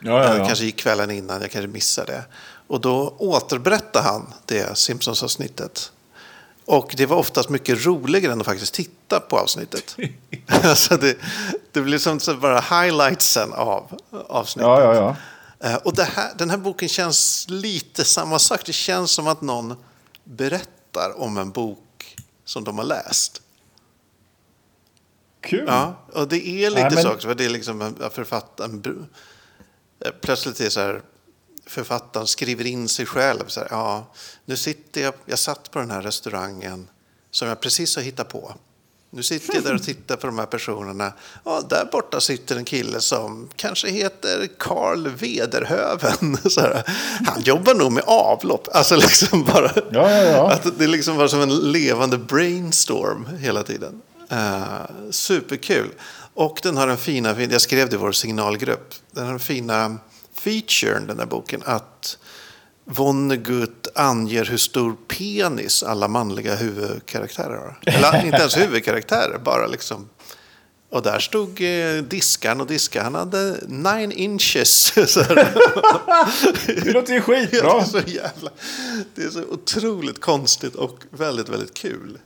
Ja, 0.00 0.24
ja, 0.24 0.36
ja. 0.38 0.46
Kanske 0.46 0.64
gick 0.64 0.76
kvällen 0.76 1.10
innan, 1.10 1.40
jag 1.40 1.50
kanske 1.50 1.68
missade 1.68 2.12
det. 2.12 2.24
Och 2.66 2.80
då 2.80 3.14
återberättade 3.18 4.04
han 4.08 4.32
det 4.46 4.78
Simpsons-avsnittet. 4.78 5.92
Och 6.64 6.94
det 6.96 7.06
var 7.06 7.16
oftast 7.16 7.48
mycket 7.48 7.86
roligare 7.86 8.32
än 8.32 8.40
att 8.40 8.46
faktiskt 8.46 8.74
titta 8.74 9.20
på 9.20 9.38
avsnittet. 9.38 9.96
alltså 10.46 10.96
det, 10.96 11.16
det 11.72 11.80
blir 11.80 11.98
som 11.98 12.40
bara 12.40 12.60
highlightsen 12.60 13.52
av 13.52 13.98
avsnittet. 14.28 14.66
Ja, 14.68 14.80
ja, 14.80 14.94
ja. 14.94 15.16
Eh, 15.70 15.76
Och 15.76 15.98
här, 15.98 16.32
den 16.38 16.50
här 16.50 16.56
boken 16.56 16.88
känns 16.88 17.46
lite 17.48 18.04
samma 18.04 18.38
sak. 18.38 18.60
Det 18.66 18.72
känns 18.72 19.10
som 19.10 19.26
att 19.26 19.40
någon 19.40 19.74
berättar 20.24 21.20
om 21.20 21.38
en 21.38 21.50
bok 21.50 22.16
som 22.44 22.64
de 22.64 22.78
har 22.78 22.84
läst. 22.84 23.42
Kul. 25.40 25.64
Ja, 25.66 25.94
och 26.12 26.28
det 26.28 26.48
är 26.48 26.70
lite 26.70 26.82
Nej, 26.82 26.90
men- 26.94 27.02
så 27.02 27.10
också. 27.12 27.28
För 27.28 27.34
det 27.34 27.44
är 27.44 27.48
liksom 27.50 27.82
en 27.82 27.96
författaren... 28.10 28.82
br- 28.82 29.06
eh, 30.04 30.10
Plötsligt 30.20 30.60
är 30.60 30.64
det 30.64 30.70
så 30.70 30.80
här... 30.80 31.02
Författaren 31.66 32.26
skriver 32.26 32.66
in 32.66 32.88
sig 32.88 33.06
själv. 33.06 33.44
Så 33.46 33.60
här, 33.60 33.68
ja, 33.70 34.06
nu 34.44 34.56
sitter 34.56 35.00
jag... 35.00 35.14
Jag 35.24 35.38
satt 35.38 35.70
på 35.70 35.78
den 35.78 35.90
här 35.90 36.02
restaurangen 36.02 36.88
som 37.30 37.48
jag 37.48 37.60
precis 37.60 37.96
har 37.96 38.02
hittat 38.02 38.28
på. 38.28 38.54
Nu 39.10 39.22
sitter 39.22 39.54
jag 39.54 39.64
där 39.64 39.74
och 39.74 39.82
tittar 39.82 40.16
på 40.16 40.26
de 40.26 40.38
här 40.38 40.46
personerna. 40.46 41.12
Ja, 41.44 41.62
där 41.68 41.88
borta 41.92 42.20
sitter 42.20 42.56
en 42.56 42.64
kille 42.64 43.00
som 43.00 43.48
kanske 43.56 43.90
heter 43.90 44.48
Karl 44.58 45.08
Vederhöven. 45.08 46.38
Här, 46.56 46.82
han 47.26 47.42
jobbar 47.42 47.74
nog 47.74 47.92
med 47.92 48.04
avlopp. 48.06 48.68
Alltså 48.72 48.96
liksom 48.96 49.44
bara... 49.44 49.72
Ja, 49.76 50.10
ja, 50.10 50.22
ja. 50.22 50.52
Att 50.52 50.78
det 50.78 50.86
liksom 50.86 51.16
var 51.16 51.28
som 51.28 51.40
en 51.40 51.72
levande 51.72 52.18
brainstorm 52.18 53.28
hela 53.38 53.62
tiden. 53.62 54.02
Uh, 54.32 55.10
superkul. 55.10 55.90
Och 56.34 56.60
den 56.62 56.76
har 56.76 56.88
en 56.88 56.96
fina, 56.96 57.42
jag 57.42 57.60
skrev 57.60 57.88
det 57.88 57.94
i 57.94 57.98
vår 57.98 58.12
signalgrupp, 58.12 58.94
den 59.10 59.26
har 59.26 59.32
en 59.32 59.40
fina 59.40 59.98
featuren, 60.34 61.06
den 61.06 61.18
här 61.18 61.26
boken, 61.26 61.62
att 61.64 62.18
Vonnegut 62.84 63.88
anger 63.94 64.44
hur 64.44 64.56
stor 64.56 64.96
penis 65.08 65.82
alla 65.82 66.08
manliga 66.08 66.54
huvudkaraktärer 66.54 67.56
har. 67.56 67.78
Eller 67.86 68.24
inte 68.26 68.38
ens 68.38 68.56
huvudkaraktärer, 68.56 69.38
bara 69.38 69.66
liksom. 69.66 70.08
Och 70.90 71.02
där 71.02 71.18
stod 71.18 71.60
eh, 71.60 72.02
diskaren 72.02 72.60
och 72.60 72.66
diskaren, 72.66 73.04
han 73.04 73.14
hade 73.14 73.56
nine 73.68 74.12
inches. 74.12 74.92
Det 74.94 76.92
låter 76.92 76.94
ju 76.94 77.02
Det 77.02 77.16
är 77.16 77.20
skitbra. 77.20 77.84
så 77.84 77.98
jävla... 77.98 78.50
Det 79.14 79.22
är 79.22 79.30
så 79.30 79.42
otroligt 79.42 80.20
konstigt 80.20 80.74
och 80.74 80.98
väldigt, 81.10 81.48
väldigt 81.48 81.74
kul. 81.74 82.18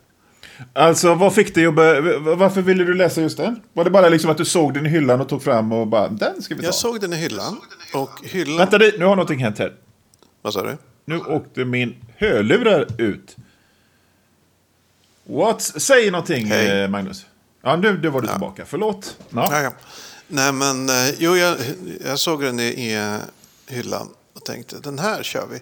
Alltså, 0.72 1.14
vad 1.14 1.34
fick 1.34 1.54
dig 1.54 1.66
att 1.66 1.74
börja... 1.74 2.18
Varför 2.18 2.62
ville 2.62 2.84
du 2.84 2.94
läsa 2.94 3.20
just 3.20 3.36
den? 3.36 3.60
Var 3.72 3.84
det 3.84 3.90
bara 3.90 4.08
liksom 4.08 4.30
att 4.30 4.38
du 4.38 4.44
såg 4.44 4.74
den 4.74 4.86
i 4.86 4.88
hyllan 4.88 5.20
och 5.20 5.28
tog 5.28 5.42
fram 5.42 5.72
och 5.72 5.86
bara, 5.86 6.08
den 6.08 6.42
ska 6.42 6.54
vi 6.54 6.60
ta? 6.60 6.66
Jag 6.66 6.74
såg 6.74 7.00
den 7.00 7.12
i 7.12 7.16
hyllan. 7.16 7.60
Och 7.94 8.10
hyllan... 8.24 8.56
Vänta, 8.56 8.78
nu 8.78 9.04
har 9.04 9.16
någonting 9.16 9.38
hänt 9.38 9.58
här. 9.58 9.74
Vad 10.42 10.52
sa 10.52 10.62
du? 10.62 10.76
Nu 11.04 11.18
åkte 11.20 11.64
min 11.64 11.96
hörlurar 12.16 12.86
ut. 12.98 13.36
What? 15.24 15.62
Säg 15.62 16.10
någonting, 16.10 16.46
Hej. 16.46 16.82
eh, 16.82 16.88
Magnus. 16.88 17.26
Ja, 17.62 17.76
nu, 17.76 17.98
nu 18.02 18.08
var 18.08 18.20
du 18.20 18.28
tillbaka. 18.28 18.64
Förlåt. 18.66 19.16
Ja. 19.30 19.48
Ja, 19.52 19.60
ja. 19.62 19.72
Nej, 20.28 20.52
men 20.52 20.88
eh, 20.88 21.10
jo, 21.18 21.36
jag, 21.36 21.56
jag 22.04 22.18
såg 22.18 22.42
den 22.42 22.60
i, 22.60 22.62
i 22.62 22.94
eh, 22.94 23.16
hyllan 23.74 24.08
och 24.32 24.44
tänkte 24.44 24.76
den 24.80 24.98
här 24.98 25.22
kör 25.22 25.46
vi. 25.46 25.60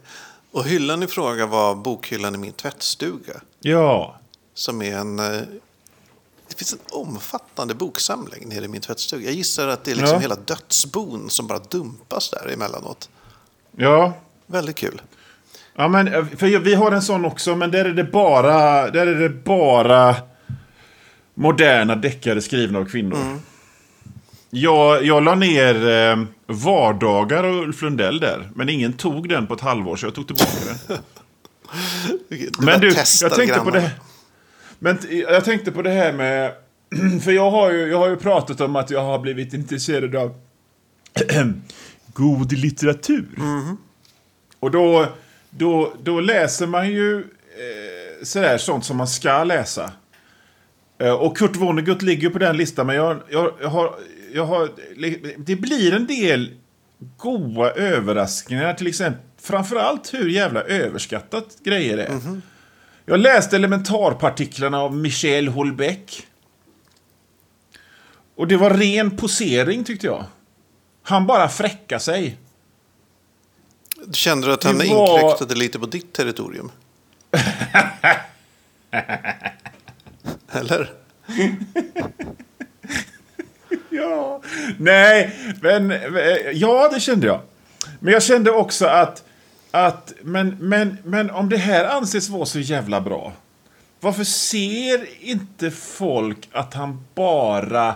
Och 0.50 0.64
hyllan 0.64 1.02
i 1.02 1.06
fråga 1.06 1.46
var 1.46 1.74
bokhyllan 1.74 2.34
i 2.34 2.38
min 2.38 2.52
tvättstuga. 2.52 3.40
ja. 3.60 4.20
Som 4.54 4.82
är 4.82 4.96
en... 4.96 5.20
Det 6.48 6.54
finns 6.58 6.72
en 6.72 6.78
omfattande 6.90 7.74
boksamling 7.74 8.48
nere 8.48 8.64
i 8.64 8.68
min 8.68 8.80
tvättstuga. 8.80 9.24
Jag 9.24 9.34
gissar 9.34 9.68
att 9.68 9.84
det 9.84 9.90
är 9.90 9.94
liksom 9.94 10.14
Ja. 10.14 10.20
hela 10.20 10.36
dödsbon 10.36 11.30
som 11.30 11.46
bara 11.46 11.58
dumpas 11.58 12.30
där 12.30 12.52
emellanåt. 12.52 13.08
Ja. 13.76 14.12
Väldigt 14.46 14.76
kul. 14.76 15.02
Ja, 15.74 15.88
men 15.88 16.08
eh, 16.14 16.24
för 16.36 16.58
vi 16.58 16.74
har 16.74 16.92
en 16.92 17.02
sån 17.02 17.24
också, 17.24 17.56
men 17.56 17.70
där 17.70 17.84
är 17.84 17.92
det 17.94 18.04
bara, 18.04 18.90
där 18.90 19.06
är 19.06 19.14
det 19.14 19.28
bara 19.28 20.16
moderna 21.34 21.94
deckare 21.96 22.42
skrivna 22.42 22.78
av 22.78 22.84
kvinnor. 22.84 23.38
Jag, 24.50 25.04
jag 25.04 25.22
la 25.22 25.34
ner 25.34 25.88
eh, 25.88 26.24
Vardagar 26.46 27.44
och 27.44 27.62
Ulf 27.62 27.82
Lundell 27.82 28.20
där, 28.20 28.50
men 28.54 28.68
ingen 28.68 28.92
tog 28.92 29.28
den 29.28 29.46
på 29.46 29.54
ett 29.54 29.60
halvår, 29.60 29.96
så 29.96 30.06
jag 30.06 30.14
tog 30.14 30.26
tillbaka 30.26 30.52
den. 30.88 30.98
Men 32.58 32.80
du, 32.80 32.88
jag 33.22 33.34
tänkte 33.34 33.58
på 33.58 33.70
grannar. 33.70 33.80
det. 33.80 33.90
Men 34.78 34.98
jag 35.08 35.44
tänkte 35.44 35.72
på 35.72 35.82
det 35.82 35.90
här 35.90 36.12
med... 36.12 36.52
För 37.22 37.32
jag 37.32 37.50
har 37.50 37.72
ju, 37.72 37.86
jag 37.86 37.98
har 37.98 38.08
ju 38.08 38.16
pratat 38.16 38.60
om 38.60 38.76
att 38.76 38.90
jag 38.90 39.02
har 39.02 39.18
blivit 39.18 39.54
intresserad 39.54 40.16
av 40.16 40.34
god 42.12 42.52
litteratur. 42.52 43.28
Och 44.60 44.70
då, 44.70 45.06
då, 45.50 45.92
då 46.02 46.20
läser 46.20 46.66
man 46.66 46.90
ju 46.90 47.18
eh, 47.18 48.24
sådär 48.24 48.58
sånt 48.58 48.84
som 48.84 48.96
man 48.96 49.08
ska 49.08 49.44
läsa. 49.44 49.92
Eh, 50.98 51.12
och 51.12 51.36
Kurt 51.36 51.56
Vonnegut 51.56 52.02
ligger 52.02 52.30
på 52.30 52.38
den 52.38 52.56
listan, 52.56 52.86
men 52.86 52.96
jag, 52.96 53.18
jag, 53.28 53.52
jag 53.60 53.68
har... 53.68 53.94
Jag 54.32 54.46
har 54.46 54.70
det 55.36 55.56
blir 55.56 55.94
en 55.94 56.06
del 56.06 56.54
goa 57.16 57.70
överraskningar, 57.70 58.74
till 58.74 58.86
exempel. 58.86 59.22
Framförallt 59.40 60.14
hur 60.14 60.28
jävla 60.28 60.62
överskattat 60.62 61.56
grejer 61.64 61.98
är. 61.98 62.40
Jag 63.06 63.20
läste 63.20 63.56
elementarpartiklarna 63.56 64.80
av 64.80 64.96
Michel 64.96 65.48
Houellebecq. 65.48 66.26
Och 68.36 68.48
det 68.48 68.56
var 68.56 68.70
ren 68.70 69.16
posering 69.16 69.84
tyckte 69.84 70.06
jag. 70.06 70.24
Han 71.02 71.26
bara 71.26 71.48
fräcka 71.48 71.98
sig. 71.98 72.36
Kände 74.12 74.46
du 74.46 74.52
att 74.52 74.64
han 74.64 74.78
Det 74.78 74.88
var- 74.94 75.18
inkräktade 75.20 75.54
lite 75.54 75.78
på 75.78 75.86
ditt 75.86 76.12
territorium? 76.12 76.70
Eller? 80.52 80.92
Ja. 83.90 84.42
Nej, 84.78 85.36
men... 85.62 85.94
Ja, 86.54 86.88
det 86.94 87.00
kände 87.00 87.26
jag. 87.26 87.40
Men 88.00 88.12
jag 88.12 88.22
kände 88.22 88.50
också 88.50 88.86
att... 88.86 89.24
att 89.70 90.12
men, 90.22 90.56
men, 90.60 90.96
men 91.04 91.30
om 91.30 91.48
det 91.48 91.56
här 91.56 91.84
anses 91.84 92.28
vara 92.28 92.46
så 92.46 92.58
jävla 92.58 93.00
bra. 93.00 93.32
Varför 94.00 94.24
ser 94.24 95.06
inte 95.20 95.70
folk 95.70 96.48
att 96.52 96.74
han 96.74 97.04
bara... 97.14 97.94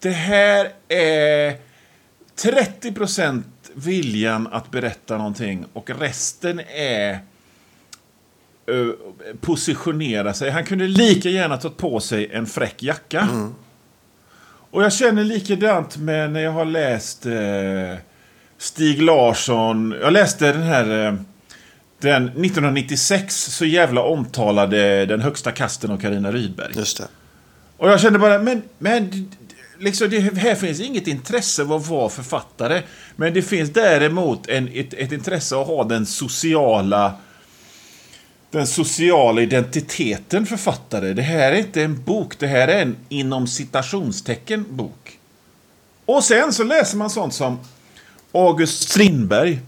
Det 0.00 0.10
här 0.10 0.72
är 0.88 1.56
30% 2.42 3.42
viljan 3.74 4.48
att 4.52 4.70
berätta 4.70 5.18
någonting 5.18 5.64
och 5.72 5.90
resten 6.00 6.60
är 6.74 7.10
eh, 8.66 8.88
positionera 9.40 10.34
sig. 10.34 10.50
Han 10.50 10.64
kunde 10.64 10.86
lika 10.86 11.28
gärna 11.28 11.56
tagit 11.56 11.76
på 11.76 12.00
sig 12.00 12.30
en 12.32 12.46
fräck 12.46 12.82
jacka. 12.82 13.28
Och 14.70 14.82
jag 14.82 14.92
känner 14.92 15.24
likadant 15.24 15.96
med 15.96 16.32
när 16.32 16.40
jag 16.40 16.52
har 16.52 16.64
läst 16.64 17.26
eh, 17.26 17.94
Stig 18.58 19.02
Larsson. 19.02 19.94
Jag 20.00 20.12
läste 20.12 20.52
den 20.52 20.62
här... 20.62 21.06
Eh, 21.06 21.14
den 22.00 22.24
1996 22.24 23.36
så 23.36 23.64
jävla 23.64 24.02
omtalade 24.02 25.06
Den 25.06 25.20
högsta 25.20 25.52
kasten 25.52 25.90
av 25.90 25.98
Karina 25.98 26.32
Rydberg. 26.32 26.72
Just 26.76 26.98
det. 26.98 27.08
Och 27.76 27.90
jag 27.90 28.00
kände 28.00 28.18
bara, 28.18 28.38
men, 28.38 28.62
men 28.78 29.30
liksom, 29.78 30.10
det, 30.10 30.20
här 30.20 30.54
finns 30.54 30.80
inget 30.80 31.06
intresse 31.06 31.62
av 31.62 31.72
att 31.72 31.86
vara 31.86 32.08
författare. 32.08 32.82
Men 33.16 33.34
det 33.34 33.42
finns 33.42 33.70
däremot 33.70 34.48
en, 34.48 34.68
ett, 34.74 34.94
ett 34.94 35.12
intresse 35.12 35.56
att 35.60 35.66
ha 35.66 35.84
den 35.84 36.06
sociala 36.06 37.14
den 38.50 38.66
sociala 38.66 39.42
identiteten 39.42 40.46
författare. 40.46 41.12
Det 41.12 41.22
här 41.22 41.52
är 41.52 41.56
inte 41.56 41.82
en 41.82 42.02
bok, 42.02 42.38
det 42.38 42.46
här 42.46 42.68
är 42.68 42.82
en 42.82 42.96
inom 43.08 43.46
citationstecken 43.46 44.64
bok. 44.70 45.18
Och 46.04 46.24
sen 46.24 46.52
så 46.52 46.64
läser 46.64 46.96
man 46.96 47.10
sånt 47.10 47.34
som 47.34 47.58
August 48.32 48.88
Strindberg. 48.88 49.60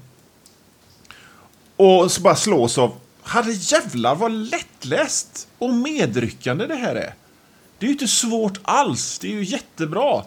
Och 1.77 2.13
så 2.13 2.21
bara 2.21 2.37
slås 2.37 2.79
av, 2.79 2.95
herre 3.23 3.53
jävlar 3.53 4.15
vad 4.15 4.33
lättläst 4.33 5.49
och 5.59 5.75
medryckande 5.75 6.67
det 6.67 6.75
här 6.75 6.95
är. 6.95 7.15
Det 7.79 7.87
är 7.87 7.89
ju 7.89 7.93
inte 7.93 8.09
svårt 8.09 8.59
alls, 8.63 9.19
det 9.19 9.29
är 9.29 9.33
ju 9.33 9.45
jättebra. 9.45 10.23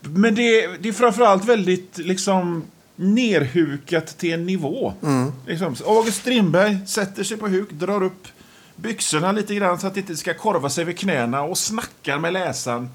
Men 0.00 0.34
det, 0.34 0.66
det 0.66 0.88
är 0.88 0.92
framförallt 0.92 1.44
väldigt 1.44 1.98
liksom 1.98 2.64
nerhukat 2.96 4.18
till 4.18 4.32
en 4.32 4.46
nivå. 4.46 4.94
Mm. 5.02 5.32
Liksom, 5.46 5.76
August 5.86 6.20
Strindberg 6.20 6.78
sätter 6.86 7.24
sig 7.24 7.36
på 7.36 7.48
huk, 7.48 7.70
drar 7.70 8.02
upp 8.02 8.28
byxorna 8.76 9.32
lite 9.32 9.54
grann 9.54 9.80
så 9.80 9.86
att 9.86 9.94
det 9.94 10.00
inte 10.00 10.16
ska 10.16 10.34
korva 10.34 10.70
sig 10.70 10.84
vid 10.84 10.98
knäna 10.98 11.42
och 11.42 11.58
snackar 11.58 12.18
med 12.18 12.32
läsaren. 12.32 12.88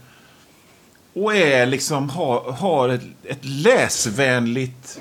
Och 1.20 1.36
är 1.36 1.66
liksom, 1.66 2.10
har, 2.10 2.52
har 2.52 2.90
ett, 2.90 3.02
ett 3.24 3.46
läsvänligt 3.46 5.00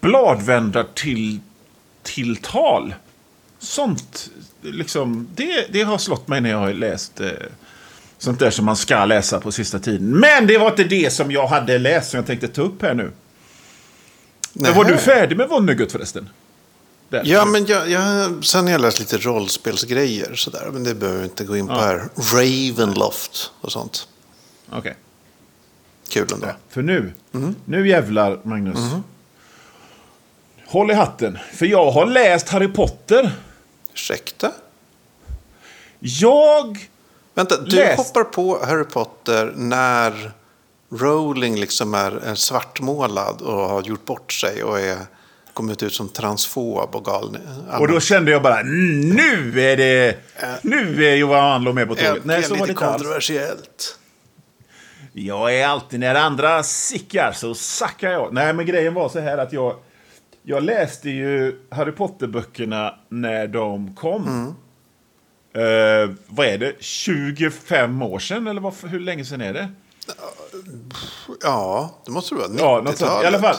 bladvändartill 0.00 1.40
tilltal. 2.02 2.94
Sånt, 3.58 4.30
liksom, 4.62 5.28
det, 5.34 5.66
det 5.72 5.82
har 5.82 5.98
slått 5.98 6.28
mig 6.28 6.40
när 6.40 6.50
jag 6.50 6.58
har 6.58 6.72
läst 6.72 7.20
eh, 7.20 7.30
sånt 8.18 8.38
där 8.38 8.50
som 8.50 8.64
man 8.64 8.76
ska 8.76 9.04
läsa 9.04 9.40
på 9.40 9.52
sista 9.52 9.78
tiden. 9.78 10.20
Men 10.20 10.46
det 10.46 10.58
var 10.58 10.70
inte 10.70 10.84
det 10.84 11.12
som 11.12 11.30
jag 11.30 11.46
hade 11.46 11.78
läst 11.78 12.10
som 12.10 12.16
jag 12.16 12.26
tänkte 12.26 12.48
ta 12.48 12.62
upp 12.62 12.82
här 12.82 12.94
nu. 12.94 13.12
Men 14.52 14.74
var 14.74 14.84
du 14.84 14.96
färdig 14.96 15.36
med 15.36 15.48
Vonnegut 15.48 15.92
förresten? 15.92 16.28
Där. 17.08 17.22
Ja, 17.24 17.44
men 17.44 17.66
jag, 17.66 17.90
jag, 17.90 18.44
sen 18.44 18.64
har 18.64 18.70
jag 18.70 18.80
läst 18.80 19.00
lite 19.00 19.18
rollspelsgrejer 19.18 20.34
sådär. 20.34 20.68
Men 20.72 20.84
det 20.84 20.94
behöver 20.94 21.18
vi 21.18 21.24
inte 21.24 21.44
gå 21.44 21.56
in 21.56 21.66
på 21.66 21.72
ja. 21.72 21.80
här. 21.80 22.08
Ravenloft 22.34 23.52
och 23.60 23.72
sånt. 23.72 24.08
Okej. 24.68 24.78
Okay. 24.78 24.94
Kul 26.12 26.32
ändå. 26.32 26.46
För 26.68 26.82
nu, 26.82 27.12
mm. 27.34 27.54
nu 27.64 27.88
jävlar 27.88 28.38
Magnus. 28.42 28.78
Mm. 28.78 29.02
Håll 30.66 30.90
i 30.90 30.94
hatten. 30.94 31.38
För 31.52 31.66
jag 31.66 31.90
har 31.90 32.06
läst 32.06 32.48
Harry 32.48 32.68
Potter. 32.68 33.32
Ursäkta? 33.92 34.52
Jag... 35.98 36.88
Vänta, 37.34 37.60
du 37.60 37.76
läst... 37.76 37.98
hoppar 37.98 38.24
på 38.24 38.64
Harry 38.64 38.84
Potter 38.84 39.52
när 39.56 40.32
Rowling 40.90 41.56
liksom 41.56 41.94
är, 41.94 42.34
svartmålad 42.34 43.40
och 43.40 43.68
har 43.68 43.82
gjort 43.82 44.04
bort 44.04 44.32
sig 44.32 44.64
och 44.64 44.80
är 44.80 44.98
kommit 45.52 45.82
ut 45.82 45.94
som 45.94 46.08
transfob 46.08 46.94
och 46.94 47.04
galen. 47.04 47.40
Och 47.80 47.88
då 47.88 48.00
kände 48.00 48.30
jag 48.30 48.42
bara, 48.42 48.62
nu 48.62 49.60
är 49.60 49.76
det... 49.76 50.16
Nu 50.62 51.04
är 51.04 51.14
Johan 51.14 51.52
Anlo 51.52 51.72
med 51.72 51.88
på 51.88 51.94
tåget. 51.94 52.24
Nej, 52.24 52.42
så 52.42 52.54
var 52.54 52.66
det 52.66 52.74
kontroversiellt. 52.74 53.98
Jag 55.12 55.56
är 55.56 55.66
alltid, 55.66 56.00
när 56.00 56.14
andra 56.14 56.62
sickar 56.62 57.32
så 57.32 57.54
sackar 57.54 58.10
jag. 58.10 58.32
Nej, 58.32 58.52
men 58.52 58.66
grejen 58.66 58.94
var 58.94 59.08
så 59.08 59.20
här 59.20 59.38
att 59.38 59.52
jag... 59.52 59.76
Jag 60.44 60.62
läste 60.62 61.10
ju 61.10 61.58
Harry 61.70 61.92
Potter-böckerna 61.92 62.94
när 63.08 63.46
de 63.46 63.94
kom. 63.94 64.26
Mm. 64.28 64.54
Uh, 65.56 66.14
vad 66.26 66.46
är 66.46 66.58
det? 66.58 66.72
25 66.80 68.02
år 68.02 68.18
sedan? 68.18 68.46
Eller 68.46 68.60
vad, 68.60 68.74
hur 68.84 69.00
länge 69.00 69.24
sedan 69.24 69.40
är 69.40 69.52
det? 69.52 69.68
Ja, 71.42 71.90
det 72.04 72.10
måste 72.10 72.34
det 72.34 72.38
vara. 72.40 72.48
90-talet. 72.48 73.00
Ja, 73.00 73.22
I 73.22 73.26
alla 73.26 73.38
fall. 73.38 73.56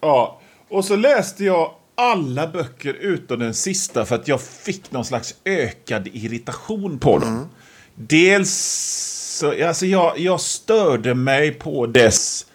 Ja. 0.00 0.40
Och 0.68 0.84
så 0.84 0.96
läste 0.96 1.44
jag 1.44 1.74
alla 1.94 2.46
böcker 2.46 2.94
utom 2.94 3.38
den 3.38 3.54
sista 3.54 4.04
för 4.04 4.14
att 4.14 4.28
jag 4.28 4.40
fick 4.40 4.92
någon 4.92 5.04
slags 5.04 5.34
ökad 5.44 6.06
irritation 6.06 6.98
på 6.98 7.18
dem. 7.18 7.28
Mm. 7.28 7.46
Dels 7.94 8.50
så, 9.34 9.66
alltså 9.66 9.86
jag, 9.86 10.18
jag 10.18 10.40
störde 10.40 11.14
mig 11.14 11.50
på 11.50 11.86
dess 11.86 12.46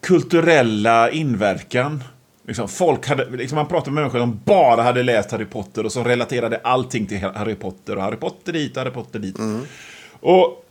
kulturella 0.00 1.10
inverkan. 1.10 2.04
Liksom, 2.46 2.68
folk 2.68 3.08
hade, 3.08 3.36
liksom 3.36 3.56
man 3.56 3.66
pratade 3.66 3.90
med 3.90 4.02
människor 4.02 4.18
som 4.18 4.40
bara 4.44 4.82
hade 4.82 5.02
läst 5.02 5.30
Harry 5.30 5.44
Potter 5.44 5.84
och 5.84 5.92
som 5.92 6.04
relaterade 6.04 6.60
allting 6.64 7.06
till 7.06 7.18
Harry 7.18 7.54
Potter. 7.54 7.96
Och 7.96 8.02
Harry 8.02 8.16
Potter 8.16 8.52
dit, 8.52 8.76
Harry 8.76 8.90
Potter 8.90 9.18
dit. 9.18 9.38
Mm. 9.38 9.62
Och 10.20 10.66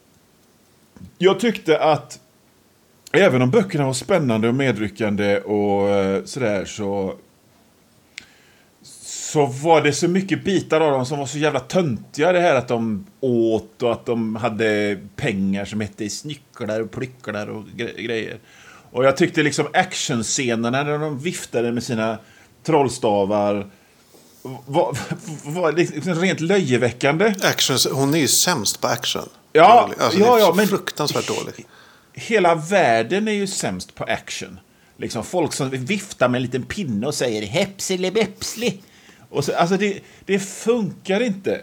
jag 1.17 1.39
tyckte 1.39 1.79
att 1.79 2.19
även 3.11 3.41
om 3.41 3.51
böckerna 3.51 3.85
var 3.85 3.93
spännande 3.93 4.47
och 4.47 4.55
medryckande 4.55 5.39
och 5.39 5.89
eh, 5.89 6.23
sådär 6.23 6.65
så 6.65 7.15
så 9.35 9.45
var 9.45 9.81
det 9.81 9.93
så 9.93 10.07
mycket 10.07 10.43
bitar 10.43 10.81
av 10.81 10.91
dem 10.91 11.05
som 11.05 11.19
var 11.19 11.25
så 11.25 11.37
jävla 11.37 11.59
töntiga. 11.59 12.31
Det 12.31 12.39
här 12.39 12.55
att 12.55 12.67
de 12.67 13.05
åt 13.19 13.83
och 13.83 13.91
att 13.91 14.05
de 14.05 14.35
hade 14.35 14.97
pengar 15.15 15.65
som 15.65 15.81
hette 15.81 16.09
snycklar 16.09 16.81
och 16.81 16.91
plycklar 16.91 17.47
och 17.47 17.63
grejer. 17.97 18.39
Och 18.91 19.05
jag 19.05 19.17
tyckte 19.17 19.43
liksom 19.43 19.67
actionscenerna 19.73 20.83
när 20.83 20.99
de 20.99 21.19
viftade 21.19 21.71
med 21.71 21.83
sina 21.83 22.17
trollstavar 22.63 23.67
var, 24.65 24.97
var 25.43 25.71
liksom 25.71 26.15
rent 26.15 26.39
löjeväckande. 26.39 27.33
Action, 27.41 27.77
hon 27.91 28.13
är 28.13 28.19
ju 28.19 28.27
sämst 28.27 28.81
på 28.81 28.87
action. 28.87 29.29
Ja, 29.53 29.89
alltså, 29.99 30.19
ja, 30.19 30.39
ja 30.39 30.53
men 30.55 30.67
fruktansvärt 30.67 31.27
dålig. 31.27 31.65
Hela 32.13 32.55
världen 32.55 33.27
är 33.27 33.31
ju 33.31 33.47
sämst 33.47 33.95
på 33.95 34.03
action. 34.03 34.59
Liksom 34.97 35.23
folk 35.23 35.53
som 35.53 35.69
viftar 35.69 36.29
med 36.29 36.37
en 36.37 36.43
liten 36.43 36.63
pinne 36.63 37.07
och 37.07 37.15
säger 37.15 37.41
hepseli 37.41 38.11
bepsli. 38.11 38.81
Och 39.29 39.45
så, 39.45 39.55
alltså 39.55 39.77
det, 39.77 39.99
det 40.25 40.39
funkar 40.39 41.21
inte. 41.21 41.61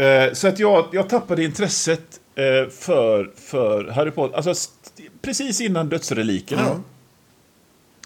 Uh, 0.00 0.32
så 0.32 0.48
att 0.48 0.58
jag, 0.58 0.88
jag 0.92 1.08
tappade 1.08 1.44
intresset 1.44 2.20
uh, 2.38 2.70
för, 2.70 3.32
för 3.36 3.84
Harry 3.90 4.10
Potter. 4.10 4.36
Alltså, 4.36 4.70
precis 5.22 5.60
innan 5.60 5.88
dödsrelikerna. 5.88 6.66
Mm. 6.66 6.82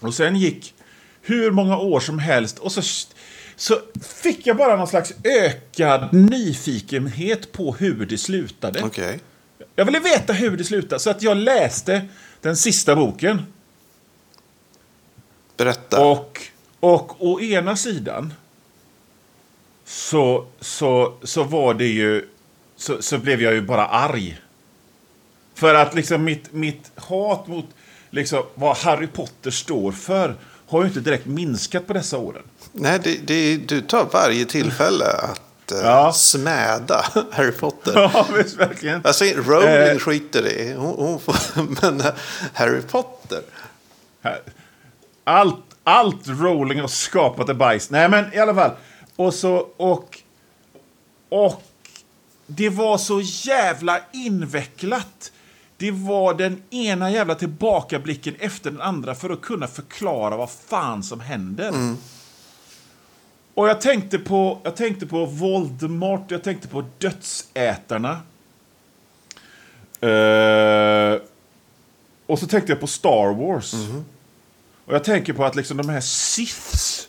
Och 0.01 0.13
sen 0.13 0.35
gick 0.35 0.73
hur 1.21 1.51
många 1.51 1.77
år 1.77 1.99
som 1.99 2.19
helst. 2.19 2.59
Och 2.59 2.71
så 2.71 2.81
så 3.59 3.79
fick 4.01 4.47
jag 4.47 4.57
bara 4.57 4.75
någon 4.75 4.87
slags 4.87 5.13
ökad 5.23 6.13
nyfikenhet 6.13 7.51
på 7.51 7.73
hur 7.73 8.05
det 8.05 8.17
slutade. 8.17 8.83
Okay. 8.83 9.19
Jag 9.75 9.85
ville 9.85 9.99
veta 9.99 10.33
hur 10.33 10.57
det 10.57 10.63
slutade, 10.63 10.99
så 10.99 11.09
att 11.09 11.21
jag 11.21 11.37
läste 11.37 12.01
den 12.41 12.57
sista 12.57 12.95
boken. 12.95 13.41
Berätta. 15.57 16.05
Och, 16.05 16.41
och 16.79 17.25
å 17.27 17.41
ena 17.41 17.75
sidan 17.75 18.33
så, 19.85 20.45
så, 20.59 21.13
så 21.23 21.43
var 21.43 21.73
det 21.73 21.87
ju... 21.87 22.29
Så, 22.75 23.01
så 23.01 23.17
blev 23.17 23.41
jag 23.41 23.53
ju 23.53 23.61
bara 23.61 23.87
arg. 23.87 24.39
För 25.53 25.75
att 25.75 25.95
liksom 25.95 26.23
mitt, 26.23 26.53
mitt 26.53 26.91
hat 26.95 27.47
mot 27.47 27.65
liksom, 28.09 28.43
vad 28.55 28.77
Harry 28.77 29.07
Potter 29.07 29.51
står 29.51 29.91
för 29.91 30.35
har 30.67 30.81
ju 30.81 30.87
inte 30.87 30.99
direkt 30.99 31.25
minskat 31.25 31.87
på 31.87 31.93
dessa 31.93 32.17
åren. 32.17 32.43
Nej, 32.71 32.99
det, 33.03 33.27
det, 33.27 33.57
du 33.57 33.81
tar 33.81 34.05
varje 34.11 34.45
tillfälle 34.45 35.05
att 35.05 35.71
uh, 35.71 35.77
ja. 35.77 36.13
smäda 36.13 37.05
Harry 37.31 37.51
Potter. 37.51 37.93
Ja, 37.95 38.27
visst, 38.37 38.57
verkligen. 38.57 39.01
Alltså, 39.03 39.25
Rowling 39.25 39.69
eh. 39.69 39.97
skiter 39.97 40.47
i, 40.47 40.73
hon, 40.73 40.95
hon 40.97 41.19
får, 41.19 41.35
men 41.81 42.03
Harry 42.53 42.81
Potter. 42.81 43.41
Allt, 45.23 45.68
allt 45.83 46.27
Rowling 46.27 46.79
har 46.79 46.87
skapat 46.87 47.49
är 47.49 47.53
bajs. 47.53 47.89
Nej, 47.89 48.09
men 48.09 48.33
i 48.33 48.37
alla 48.37 48.55
fall. 48.55 48.71
Och 49.15 49.33
så, 49.33 49.67
och, 49.77 50.19
och 51.29 51.63
det 52.47 52.69
var 52.69 52.97
så 52.97 53.21
jävla 53.21 53.99
invecklat. 54.13 55.31
Det 55.77 55.91
var 55.91 56.33
den 56.33 56.63
ena 56.69 57.11
jävla 57.11 57.35
tillbakablicken 57.35 58.35
efter 58.39 58.71
den 58.71 58.81
andra 58.81 59.15
för 59.15 59.29
att 59.29 59.41
kunna 59.41 59.67
förklara 59.67 60.37
vad 60.37 60.49
fan 60.49 61.03
som 61.03 61.19
händer. 61.19 61.69
Mm. 61.69 61.97
Och 63.53 63.69
jag 63.69 63.81
tänkte 63.81 64.19
på, 64.19 64.59
jag 64.63 64.75
tänkte 64.75 65.05
på 65.07 65.25
Voldemort, 65.25 66.31
jag 66.31 66.43
tänkte 66.43 66.67
på 66.67 66.83
dödsätarna. 66.97 68.21
Uh, 70.03 71.21
och 72.25 72.39
så 72.39 72.47
tänkte 72.47 72.71
jag 72.71 72.79
på 72.79 72.87
Star 72.87 73.33
Wars. 73.33 73.73
Mm. 73.73 74.05
Och 74.89 74.95
jag 74.95 75.03
tänker 75.03 75.33
på 75.33 75.45
att 75.45 75.55
liksom 75.55 75.77
de 75.77 75.89
här 75.89 76.01
Siths. 76.01 77.07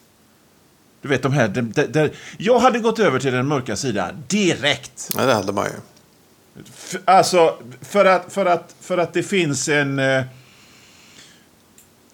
Du 1.02 1.08
vet 1.08 1.22
de 1.22 1.32
här, 1.32 1.48
de, 1.48 1.72
de, 1.72 1.86
de, 1.86 2.10
jag 2.38 2.58
hade 2.58 2.78
gått 2.78 2.98
över 2.98 3.18
till 3.18 3.32
den 3.32 3.46
mörka 3.46 3.76
sidan 3.76 4.24
direkt. 4.28 5.10
Ja, 5.16 5.26
det 5.26 5.34
hade 5.34 5.52
man 5.52 5.66
ju. 5.66 5.72
Alltså, 7.04 7.58
för 7.80 8.04
att, 8.04 8.32
för 8.32 8.46
att, 8.46 8.74
för 8.80 8.98
att 8.98 9.12
det 9.12 9.22
finns 9.22 9.68
en... 9.68 9.98
Eh, 9.98 10.22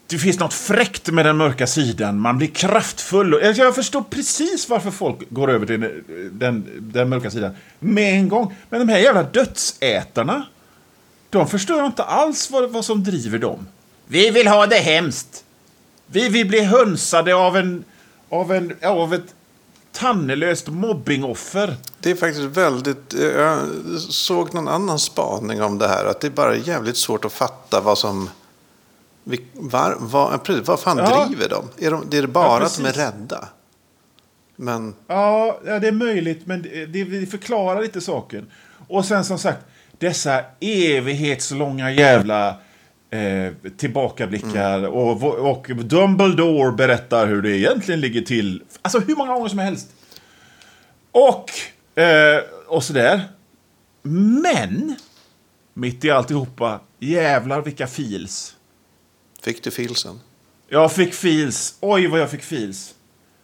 det 0.06 0.18
finns 0.18 0.38
något 0.38 0.54
fräckt 0.54 1.10
med 1.10 1.26
den 1.26 1.36
mörka 1.36 1.66
sidan. 1.66 2.18
Man 2.18 2.38
blir 2.38 2.48
kraftfull. 2.48 3.40
Jag 3.56 3.74
förstår 3.74 4.02
precis 4.10 4.68
varför 4.68 4.90
folk 4.90 5.30
går 5.30 5.50
över 5.50 5.66
till 5.66 5.80
den, 5.80 6.02
den, 6.32 6.66
den 6.78 7.08
mörka 7.08 7.30
sidan 7.30 7.56
med 7.78 8.14
en 8.14 8.28
gång. 8.28 8.54
Men 8.70 8.86
de 8.86 8.92
här 8.92 8.98
jävla 8.98 9.22
dödsätarna, 9.22 10.46
de 11.30 11.48
förstår 11.48 11.86
inte 11.86 12.02
alls 12.02 12.50
vad, 12.50 12.70
vad 12.70 12.84
som 12.84 13.04
driver 13.04 13.38
dem. 13.38 13.66
Vi 14.06 14.30
vill 14.30 14.46
ha 14.46 14.66
det 14.66 14.78
hemskt. 14.78 15.42
Vi 16.06 16.28
vill 16.28 16.48
bli 16.48 16.60
hönsade 16.60 17.34
av 17.34 17.56
en, 17.56 17.84
av 18.28 18.52
en, 18.52 18.72
av 18.82 19.14
ett 19.14 19.34
tannelöst 19.92 20.68
mobbingoffer. 20.68 21.76
Det 22.00 22.10
är 22.10 22.14
faktiskt 22.14 22.44
väldigt... 22.44 23.14
Jag 23.36 23.58
såg 24.08 24.54
någon 24.54 24.68
annan 24.68 24.98
spaning 24.98 25.62
om 25.62 25.78
det 25.78 25.88
här. 25.88 26.04
Att 26.04 26.20
det 26.20 26.26
är 26.26 26.30
bara 26.30 26.56
jävligt 26.56 26.96
svårt 26.96 27.24
att 27.24 27.32
fatta 27.32 27.80
vad 27.80 27.98
som... 27.98 28.30
Var, 29.54 29.96
var, 29.98 30.38
precis, 30.38 30.68
vad 30.68 30.80
fan 30.80 30.98
Ja. 30.98 31.26
driver 31.26 31.48
de? 31.48 31.86
Är 31.86 31.90
de? 31.90 32.04
Det 32.10 32.18
är 32.18 32.26
bara 32.26 32.60
Ja, 32.60 32.66
att 32.66 32.76
de 32.76 32.84
är 32.86 32.92
rädda. 32.92 33.48
Men 34.56 34.94
Ja, 35.06 35.58
det 35.64 35.70
är 35.88 35.92
möjligt, 35.92 36.46
men 36.46 36.62
det, 36.62 36.86
det 36.86 37.04
det 37.04 37.26
förklarar 37.26 37.84
inte 37.84 38.00
saken. 38.00 38.50
Och 38.88 39.04
sen 39.04 39.24
som 39.24 39.38
sagt, 39.38 39.58
dessa 39.98 40.40
evighetslånga 40.60 41.92
jävla 41.92 42.54
eh, 43.10 43.52
tillbakablickar. 43.76 44.82
Och, 44.86 45.22
och 45.22 45.66
Dumbledore 45.68 46.72
berättar 46.72 47.26
hur 47.26 47.42
det 47.42 47.58
egentligen 47.58 48.00
ligger 48.00 48.22
till. 48.22 48.62
Alltså 48.82 48.98
hur 48.98 49.16
många 49.16 49.34
gånger 49.34 49.48
som 49.48 49.58
helst. 49.58 49.88
Och, 51.12 51.50
eh, 52.02 52.42
och 52.66 52.84
sådär. 52.84 53.28
Men, 54.02 54.96
mitt 55.74 56.04
i 56.04 56.10
alltihopa, 56.10 56.80
jävlar 56.98 57.62
vilka 57.62 57.86
feels. 57.86 58.56
fick 59.42 59.62
du 59.62 59.70
filsen? 59.70 60.20
Jag 60.68 60.92
fick 60.92 61.14
feels. 61.14 61.76
Oj, 61.80 62.06
vad 62.06 62.20
jag 62.20 62.30
fick 62.30 62.42
feels. 62.42 62.94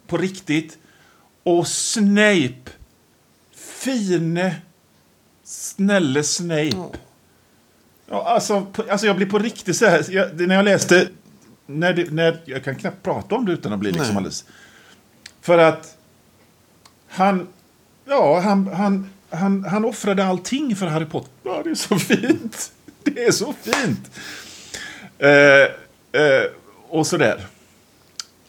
På 0.06 0.16
riktigt. 0.16 0.78
Och 1.42 1.68
Snape. 1.68 2.70
Fine, 3.54 4.50
snälle 5.44 6.22
Snape. 6.22 6.98
Ja, 8.12 8.24
alltså, 8.24 8.66
alltså, 8.90 9.06
jag 9.06 9.16
blir 9.16 9.26
på 9.26 9.38
riktigt 9.38 9.76
så 9.76 9.86
här. 9.86 10.04
Jag, 10.08 10.40
när 10.40 10.54
jag 10.54 10.64
läste... 10.64 11.08
När 11.66 11.92
det, 11.92 12.10
när, 12.10 12.40
jag 12.44 12.64
kan 12.64 12.74
knappt 12.74 13.02
prata 13.02 13.34
om 13.34 13.46
det 13.46 13.52
utan 13.52 13.72
att 13.72 13.78
bli 13.78 13.90
liksom 13.90 14.06
Nej. 14.06 14.16
alldeles... 14.16 14.44
För 15.40 15.58
att... 15.58 15.96
Han... 17.08 17.48
Ja, 18.04 18.40
han, 18.40 18.66
han, 18.66 19.10
han, 19.30 19.64
han 19.64 19.84
offrade 19.84 20.24
allting 20.24 20.76
för 20.76 20.86
Harry 20.86 21.04
Potter. 21.04 21.30
Ja, 21.42 21.60
det 21.64 21.70
är 21.70 21.74
så 21.74 21.98
fint. 21.98 22.72
Det 23.04 23.24
är 23.24 23.32
så 23.32 23.54
fint. 23.62 24.10
Eh, 25.18 25.30
eh, 26.22 26.44
och 26.88 27.06
sådär. 27.06 27.46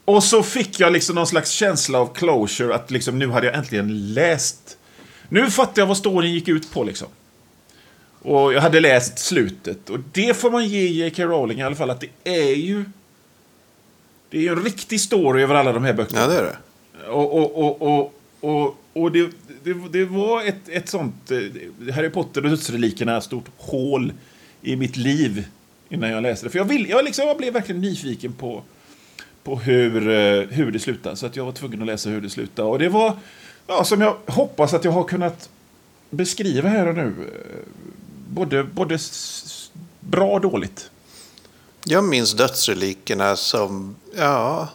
Och 0.05 0.23
så 0.23 0.43
fick 0.43 0.79
jag 0.79 0.93
liksom 0.93 1.15
någon 1.15 1.27
slags 1.27 1.49
känsla 1.49 1.99
av 1.99 2.13
closure. 2.13 2.75
Att 2.75 2.91
liksom 2.91 3.19
nu 3.19 3.29
hade 3.29 3.45
jag 3.45 3.55
äntligen 3.55 4.13
läst. 4.13 4.77
Nu 5.29 5.51
fattar 5.51 5.81
jag 5.81 5.87
vad 5.87 5.97
storyn 5.97 6.33
gick 6.33 6.47
ut 6.47 6.71
på 6.71 6.83
liksom. 6.83 7.07
Och 8.23 8.53
jag 8.53 8.61
hade 8.61 8.79
läst 8.79 9.19
slutet. 9.19 9.89
Och 9.89 9.99
det 10.11 10.37
får 10.37 10.51
man 10.51 10.67
ge 10.67 10.87
J.K. 10.87 11.23
Rowling 11.23 11.59
i 11.59 11.63
alla 11.63 11.75
fall. 11.75 11.89
Att 11.89 12.01
det 12.01 12.09
är 12.23 12.55
ju... 12.55 12.85
Det 14.29 14.37
är 14.37 14.41
ju 14.41 14.49
en 14.49 14.63
riktig 14.63 15.01
story 15.01 15.43
över 15.43 15.55
alla 15.55 15.71
de 15.71 15.83
här 15.83 15.93
böckerna. 15.93 16.21
Ja, 16.21 16.27
det 16.27 16.37
är 16.37 16.43
det. 16.43 16.57
Och, 17.07 17.57
och, 17.57 17.81
och, 17.81 18.13
och, 18.41 18.77
och, 18.93 19.11
det, 19.11 19.29
det, 19.63 19.73
det 19.91 20.05
var 20.05 20.43
ett, 20.43 20.69
ett 20.69 20.89
sånt... 20.89 21.31
eh, 21.31 21.93
Harry 21.93 22.09
Potter 22.09 22.43
och 22.43 22.49
dödsrelikerna, 22.49 23.21
stort 23.21 23.45
hål 23.57 24.13
i 24.61 24.75
mitt 24.75 24.97
liv 24.97 25.45
innan 25.89 26.09
jag 26.09 26.23
läste 26.23 26.45
det. 26.45 26.49
För 26.49 26.59
jag, 26.59 26.65
vill, 26.65 26.89
jag, 26.89 27.05
liksom, 27.05 27.27
jag 27.27 27.37
blev 27.37 27.53
verkligen 27.53 27.81
nyfiken 27.81 28.33
på, 28.33 28.63
på 29.43 29.55
hur, 29.55 30.09
eh, 30.09 30.47
hur 30.49 30.71
det 30.71 30.79
slutade. 30.79 31.15
Så 31.15 31.25
att 31.25 31.35
jag 31.35 31.45
var 31.45 31.51
tvungen 31.51 31.81
att 31.81 31.87
läsa 31.87 32.09
hur 32.09 32.21
det 32.21 32.29
slutade. 32.29 32.67
Och 32.69 32.79
det 32.79 32.89
var, 32.89 33.17
ja, 33.67 33.83
som 33.83 34.01
jag 34.01 34.17
hoppas 34.27 34.73
att 34.73 34.85
jag 34.85 34.91
har 34.91 35.03
kunnat 35.03 35.49
beskriva 36.09 36.69
här 36.69 36.87
och 36.87 36.95
nu. 36.95 37.13
Både, 38.33 38.63
både 38.63 38.99
bra 39.99 40.31
och 40.31 40.41
dåligt. 40.41 40.89
Jag 41.85 42.03
minns 42.03 42.33
dödsrelikerna 42.33 43.35
som, 43.35 43.95
ja, 44.15 44.69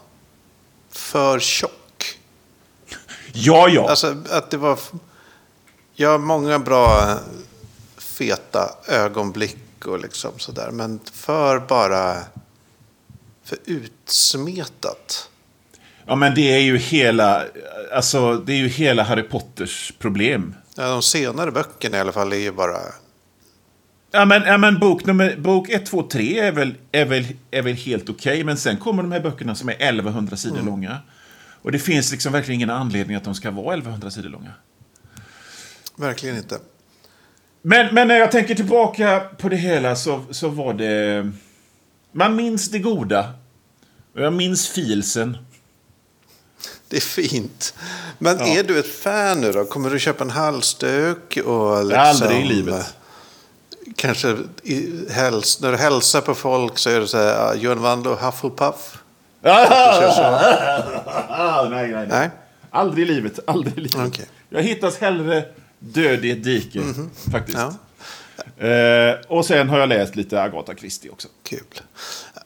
för 0.90 1.38
tjock. 1.38 2.18
Ja, 3.32 3.68
ja. 3.68 3.90
Alltså 3.90 4.16
att 4.30 4.50
det 4.50 4.56
var, 4.56 4.78
ja, 5.94 6.18
många 6.18 6.58
bra 6.58 7.18
feta 7.96 8.70
ögonblick 8.86 9.86
och 9.86 10.00
liksom 10.00 10.38
sådär. 10.38 10.70
Men 10.70 11.00
för 11.12 11.58
bara, 11.58 12.16
för 13.44 13.58
utsmetat. 13.64 15.30
Ja, 16.06 16.14
men 16.14 16.34
det 16.34 16.54
är 16.54 16.60
ju 16.60 16.78
hela, 16.78 17.44
alltså, 17.92 18.36
det 18.36 18.52
är 18.52 18.56
ju 18.56 18.68
hela 18.68 19.02
Harry 19.02 19.22
Potters 19.22 19.92
problem. 19.98 20.54
Ja, 20.74 20.88
de 20.88 21.02
senare 21.02 21.50
böckerna 21.50 21.96
i 21.96 22.00
alla 22.00 22.12
fall 22.12 22.32
är 22.32 22.36
ju 22.36 22.52
bara, 22.52 22.80
Ja, 24.10 24.24
men, 24.24 24.42
ja, 24.42 24.58
men 24.58 24.78
bok, 24.78 25.04
nummer, 25.04 25.36
bok 25.36 25.68
1, 25.68 25.86
2, 25.86 26.02
3 26.02 26.38
är 26.38 26.52
väl, 26.52 26.74
är 26.92 27.04
väl, 27.04 27.26
är 27.50 27.62
väl 27.62 27.74
helt 27.74 28.08
okej. 28.08 28.44
men 28.44 28.56
sen 28.56 28.76
kommer 28.76 29.02
de 29.02 29.12
här 29.12 29.20
böckerna 29.20 29.54
som 29.54 29.68
är 29.68 29.72
1100 29.72 30.36
sidor 30.36 30.62
långa. 30.62 30.98
Och 31.62 31.72
det 31.72 31.78
finns 31.78 32.12
liksom 32.12 32.32
verkligen 32.32 32.54
ingen 32.54 32.70
anledning 32.70 33.16
att 33.16 33.24
de 33.24 33.34
ska 33.34 33.50
vara 33.50 33.74
1100 33.74 34.10
sidor 34.10 34.28
långa. 34.28 34.52
verkligen 35.96 36.36
inte. 36.36 36.58
Men, 37.62 37.94
men 37.94 38.08
när 38.08 38.14
jag 38.14 38.32
tänker 38.32 38.54
tillbaka 38.54 39.20
på 39.38 39.48
det 39.48 39.56
hela 39.56 39.96
så, 39.96 40.24
så 40.30 40.48
var 40.48 40.74
det... 40.74 41.30
Man 42.12 42.36
minns 42.36 42.70
det 42.70 42.78
goda. 42.78 43.32
Och 44.14 44.20
jag 44.20 44.32
minns 44.32 44.68
filsen. 44.68 45.36
Det 46.88 46.96
är 46.96 47.00
fint. 47.00 47.74
Men 48.18 48.40
är 48.40 48.62
du 48.62 48.78
ett 48.78 48.94
fan 48.94 49.40
nu 49.40 49.52
då? 49.52 49.64
Kommer 49.64 49.90
du 49.90 49.98
köpa 49.98 50.24
en 50.24 50.30
halsduk? 50.30 51.36
Och 51.44 51.84
liksom, 51.84 52.00
Aldrig 52.00 52.40
i 52.40 52.44
livet. 52.44 52.97
Kanske 53.98 54.36
i, 54.62 55.04
häls, 55.10 55.60
när 55.60 55.72
du 55.72 55.78
hälsar 55.78 56.20
på 56.20 56.34
folk 56.34 56.78
så 56.78 56.90
är 56.90 57.00
det 57.00 57.06
så 57.06 57.18
här, 57.18 57.50
ah, 57.50 57.54
Johan 57.54 57.80
Wandlo 57.80 58.14
Hufflepuff. 58.14 58.98
nej, 59.42 59.68
nej, 61.70 61.88
nej. 61.92 62.06
Nej? 62.08 62.30
Aldrig 62.70 63.08
i 63.08 63.12
livet. 63.12 63.38
Aldrig 63.46 63.78
i 63.78 63.80
livet. 63.80 64.06
Okej. 64.06 64.26
Jag 64.48 64.62
hittas 64.62 64.98
hellre 64.98 65.44
död 65.78 66.24
i 66.24 66.30
ett 66.30 66.44
dike, 66.44 66.80
faktiskt. 67.32 67.58
Ja. 67.58 67.74
Eh, 68.66 69.14
och 69.28 69.44
sen 69.46 69.68
har 69.68 69.78
jag 69.78 69.88
läst 69.88 70.16
lite 70.16 70.42
Agatha 70.42 70.74
Christie 70.74 71.10
också. 71.10 71.28
Kul. 71.42 71.58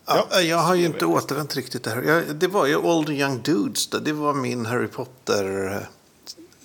Ja, 0.07 0.41
Jag 0.41 0.59
har 0.59 0.75
ju 0.75 0.87
inte 0.87 1.07
återvänt 1.07 1.57
riktigt 1.57 1.85
där. 1.85 2.03
Jag, 2.03 2.37
det 2.37 2.47
var 2.49 2.67
ju 2.67 2.77
Old 2.77 3.11
Young 3.11 3.43
Dudes. 3.43 3.89
Det, 3.91 4.01
det 4.01 4.13
var 4.13 4.35
min 4.35 4.67
Harry 4.67 4.89
Potter. 4.89 5.77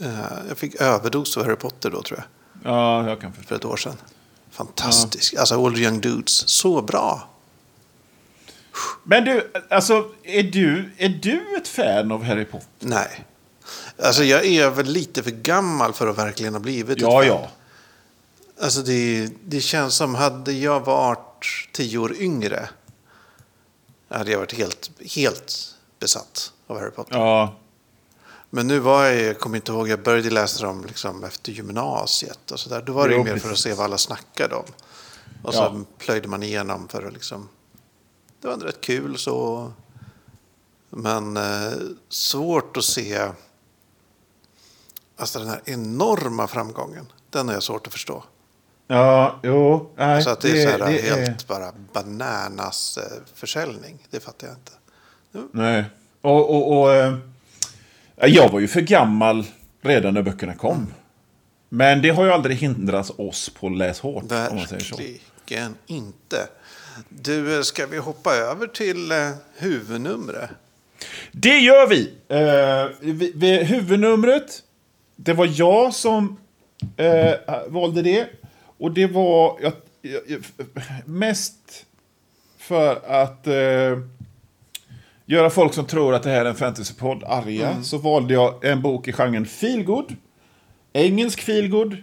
eh, 0.01 0.07
jag 0.49 0.57
fick 0.57 0.75
överdos 0.81 1.37
av 1.37 1.43
Harry 1.43 1.55
Potter 1.55 1.89
då 1.89 2.01
tror 2.01 2.19
jag. 2.19 2.71
Ja, 2.73 3.09
jag 3.09 3.21
kan 3.21 3.33
förstå. 3.33 3.47
För 3.47 3.55
ett 3.55 3.65
år 3.65 3.77
sedan. 3.77 3.93
Fantastisk. 4.57 5.33
Alltså 5.35 5.55
Old 5.57 5.77
Young 5.77 6.01
Dudes. 6.01 6.49
Så 6.49 6.81
bra. 6.81 7.29
Men 9.03 9.23
du, 9.25 9.51
alltså, 9.69 10.11
är 10.23 10.43
du, 10.43 10.91
är 10.97 11.09
du 11.09 11.57
ett 11.57 11.67
fan 11.67 12.11
av 12.11 12.23
Harry 12.23 12.45
Potter? 12.45 12.67
Nej. 12.79 13.25
Alltså 14.03 14.23
jag 14.23 14.45
är 14.45 14.69
väl 14.69 14.85
lite 14.85 15.23
för 15.23 15.31
gammal 15.31 15.93
för 15.93 16.07
att 16.07 16.17
verkligen 16.17 16.53
ha 16.53 16.59
blivit 16.59 17.01
Ja, 17.01 17.23
ett 17.23 17.29
fan. 17.29 17.41
ja. 17.41 17.49
Alltså 18.65 18.81
det, 18.81 19.29
det 19.45 19.61
känns 19.61 19.95
som 19.95 20.15
hade 20.15 20.51
jag 20.51 20.85
varit 20.85 21.69
tio 21.73 21.97
år 21.97 22.15
yngre. 22.15 22.69
Hade 24.09 24.31
jag 24.31 24.39
varit 24.39 24.53
helt, 24.53 24.91
helt 25.15 25.75
besatt 25.99 26.51
av 26.67 26.79
Harry 26.79 26.91
Potter. 26.91 27.15
Ja, 27.17 27.55
Men 28.49 28.67
nu 28.67 28.79
var 28.79 29.05
jag, 29.05 29.21
jag 29.23 29.39
kommer 29.39 29.55
inte 29.55 29.71
ihåg, 29.71 29.87
jag 29.87 30.03
började 30.03 30.29
läsa 30.29 30.65
dem 30.65 30.85
liksom 30.85 31.23
efter 31.23 31.51
gymnasiet 31.51 32.51
och 32.51 32.59
sådär. 32.59 32.81
Då 32.81 32.93
var 32.93 33.07
det 33.07 33.13
ju 33.13 33.17
Jo, 33.19 33.23
mer 33.23 33.31
för 33.31 33.37
att 33.37 33.43
precis. 33.43 33.63
se 33.63 33.73
vad 33.73 33.85
alla 33.85 33.97
snackade 33.97 34.55
om. 34.55 34.65
Och 35.43 35.53
så 35.53 35.59
Ja. 35.59 35.75
plöjde 35.97 36.27
man 36.27 36.43
igenom 36.43 36.87
för 36.87 37.03
att 37.07 37.13
liksom... 37.13 37.49
Det 38.41 38.47
var 38.47 38.53
ändå 38.53 38.65
rätt 38.65 38.81
kul 38.81 39.17
så. 39.17 39.71
Men 40.89 41.37
eh, 41.37 41.71
svårt 42.09 42.77
att 42.77 42.83
se... 42.83 43.27
Alltså 45.17 45.39
den 45.39 45.47
här 45.47 45.61
enorma 45.65 46.47
framgången. 46.47 47.11
Den 47.29 47.47
har 47.47 47.53
jag 47.53 47.63
svårt 47.63 47.87
att 47.87 47.93
förstå. 47.93 48.23
ja, 48.87 49.39
jo. 49.43 49.89
Nej, 49.95 50.23
så 50.23 50.29
att 50.29 50.41
det, 50.41 50.61
är 50.63 50.65
så 50.65 50.71
här 50.83 50.91
det 50.91 51.01
helt 51.01 51.41
är- 51.43 51.47
bara 51.47 51.71
bananas 51.93 52.97
eh, 52.97 53.03
försäljning. 53.35 54.07
Det 54.09 54.19
fattar 54.19 54.47
jag 54.47 54.55
inte. 54.55 54.71
Nej. 55.51 55.85
Och, 56.21 56.49
och, 56.55 56.79
och, 56.81 56.91
eh, 56.93 57.17
jag 58.21 58.49
var 58.49 58.59
ju 58.59 58.67
för 58.67 58.81
gammal 58.81 59.45
redan 59.81 60.13
när 60.13 60.21
böckerna 60.21 60.53
kom. 60.53 60.93
Men 61.69 62.01
det 62.01 62.09
har 62.09 62.25
ju 62.25 62.31
aldrig 62.31 62.57
hindrat 62.57 63.09
oss 63.19 63.49
på 63.49 63.69
läs 63.69 63.99
hårt. 63.99 64.31
Verkligen 64.31 65.75
inte. 65.85 66.47
Du, 67.09 67.63
ska 67.63 67.85
vi 67.85 67.97
hoppa 67.97 68.35
över 68.35 68.67
till 68.67 69.11
eh, 69.11 69.29
huvudnumret? 69.57 70.49
Det 71.31 71.59
gör 71.59 71.87
vi! 71.87 72.13
Eh, 72.27 72.89
vi, 72.99 73.31
vi 73.35 73.63
huvudnumret, 73.63 74.63
det 75.15 75.33
var 75.33 75.49
jag 75.55 75.93
som 75.93 76.37
eh, 76.97 77.33
valde 77.67 78.01
det. 78.01 78.27
Och 78.77 78.91
det 78.91 79.07
var 79.07 79.59
jag, 79.61 79.73
jag, 80.01 80.43
mest 81.05 81.85
för 82.57 83.21
att 83.23 83.47
eh, 83.47 83.99
göra 85.27 85.49
folk 85.49 85.73
som 85.73 85.85
tror 85.85 86.15
att 86.15 86.23
det 86.23 86.29
här 86.29 86.45
är 86.45 86.49
en 86.49 86.55
fantasypodd 86.55 87.23
arga. 87.23 87.83
Så 87.83 87.97
valde 87.97 88.33
jag 88.33 88.65
en 88.65 88.81
bok 88.81 89.07
i 89.07 89.13
genren 89.13 89.45
feelgood. 89.45 90.15
Engelsk 90.93 91.41
feelgood. 91.41 91.97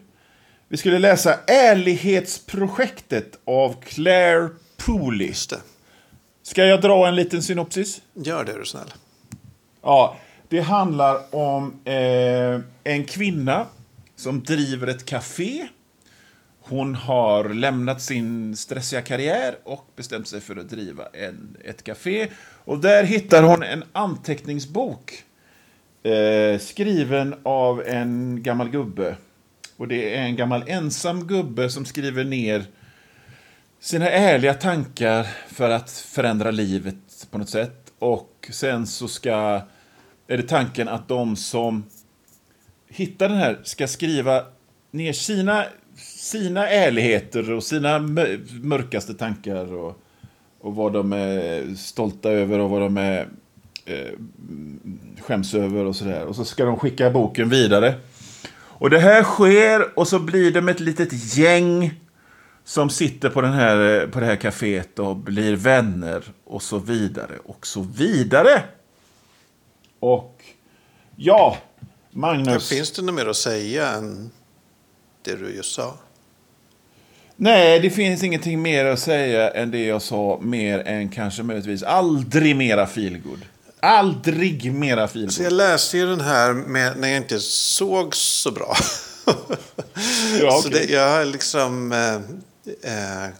Vi 0.69 0.77
skulle 0.77 0.99
läsa 0.99 1.39
Ärlighetsprojektet 1.47 3.39
av 3.45 3.83
Claire 3.83 4.49
Pooley. 4.77 5.33
Ska 6.43 6.65
jag 6.65 6.81
dra 6.81 7.09
en 7.09 7.17
liten 7.17 7.43
synopsis? 7.43 8.03
Gör 8.15 8.45
det, 8.45 8.53
är 8.53 8.59
du 8.59 8.65
snäll. 8.65 8.93
Ja, 9.83 10.17
Det 10.49 10.61
handlar 10.61 11.35
om 11.35 11.75
eh, 11.85 12.61
en 12.85 13.05
kvinna 13.05 13.67
som 14.17 14.43
driver 14.43 14.87
ett 14.87 15.05
café. 15.05 15.69
Hon 16.67 16.95
har 16.95 17.49
lämnat 17.49 18.03
sin 18.03 18.57
stressiga 18.57 19.03
karriär 19.03 19.57
och 19.65 19.87
bestämt 19.97 20.29
sig 20.29 20.41
för 20.41 20.57
att 20.57 20.69
driva 20.69 21.07
en, 21.13 21.57
ett 21.65 21.85
café. 21.85 22.29
Och 22.65 22.79
där 22.79 23.05
hittar 23.05 23.43
hon 23.43 23.63
en 23.63 23.85
anteckningsbok 23.93 25.25
eh, 26.03 26.59
skriven 26.59 27.35
av 27.43 27.83
en 27.87 28.43
gammal 28.43 28.69
gubbe. 28.69 29.17
Och 29.77 29.89
det 29.89 30.15
är 30.17 30.23
en 30.23 30.37
gammal 30.37 30.65
ensam 30.67 31.27
gubbe 31.27 31.71
som 31.71 31.85
skriver 31.85 32.25
ner 32.25 32.65
sina 33.81 34.11
ärliga 34.11 34.55
tankar 34.55 35.27
för 35.49 35.71
att 35.71 35.91
förändra 35.91 36.51
livet 36.51 37.27
på 37.31 37.39
något 37.39 37.49
sätt. 37.49 37.93
Och 37.99 38.51
sen 38.53 38.87
så 38.87 39.09
ska, 39.09 39.61
är 40.27 40.37
det 40.37 40.49
tanken 40.49 40.89
att 40.89 41.09
de 41.09 41.37
som 41.37 41.85
hittar 42.89 43.29
den 43.29 43.39
här 43.39 43.61
ska 43.65 43.89
skriva 43.89 44.45
ner 44.91 45.13
sina, 45.13 45.65
sina 45.97 46.69
ärligheter 46.69 47.53
och 47.53 47.63
sina 47.63 47.99
mörkaste 48.63 49.15
tankar 49.15 49.75
och, 49.75 50.01
och 50.61 50.75
vad 50.75 50.93
de 50.93 51.13
är 51.13 51.75
stolta 51.75 52.31
över 52.31 52.59
och 52.59 52.71
vad 52.71 52.81
de 52.81 52.97
är 52.97 53.29
eh, 53.85 54.13
skäms 55.21 55.55
över 55.55 55.85
och 55.85 55.97
sådär. 55.97 56.25
Och 56.25 56.37
så 56.37 56.45
ska 56.45 56.65
de 56.65 56.77
skicka 56.79 57.11
boken 57.11 57.49
vidare. 57.49 57.95
Och 58.85 58.91
det 58.91 58.99
här 58.99 59.23
sker 59.23 59.99
och 59.99 60.09
så 60.09 60.19
blir 60.19 60.53
de 60.53 60.69
ett 60.69 60.81
litet 60.81 61.37
gäng 61.37 62.01
som 62.65 62.91
sitter 62.91 63.31
på, 63.31 63.41
den 63.41 63.53
här, 63.53 64.01
eh, 64.01 64.09
på 64.09 64.21
det 64.21 64.27
här 64.27 64.37
kaféet 64.37 64.99
och 64.99 65.17
blir 65.17 65.57
vänner 65.57 66.23
och 66.45 66.63
så 66.63 66.79
vidare 66.79 67.39
och 67.45 67.67
så 67.67 67.81
vidare. 67.81 68.63
Och 70.01 70.43
ja, 71.17 71.59
Magnus. 72.11 72.69
Finns 72.69 72.93
det 72.93 73.03
något 73.03 73.15
mer 73.15 73.27
att 73.27 73.37
säga 73.37 73.89
än 73.89 74.31
det 75.25 75.37
du 75.37 75.55
just 75.55 75.75
sa? 75.75 75.99
Nej, 77.37 77.81
det 77.81 77.91
finns 77.91 78.23
ingenting 78.23 78.63
mer 78.63 78.85
att 78.85 78.99
säga 78.99 79.51
än 79.51 79.71
det 79.71 79.85
jag 79.85 80.03
sa, 80.03 80.39
mer 80.43 80.79
än 80.79 81.09
kanske 81.09 81.43
möjligtvis 81.43 81.83
aldrig 81.83 82.57
mera 82.57 82.87
feelgood. 82.87 83.47
Aldrig 83.81 84.73
mera 84.73 85.09
feelgood. 85.09 85.33
Så 85.33 85.43
jag 85.43 85.53
läste 85.53 85.99
ju 85.99 86.07
den 86.07 86.21
här 86.21 86.53
med, 86.53 86.99
när 86.99 87.09
jag 87.09 87.17
inte 87.17 87.41
såg 87.41 88.17
så 88.17 88.51
bra. 88.51 88.77
ja, 90.41 90.59
okay. 90.59 90.63
Så 90.63 90.69
det, 90.69 90.85
jag 90.85 91.11
har 91.11 91.25
liksom 91.25 91.93
eh, 91.93 92.15
eh, 92.93 93.31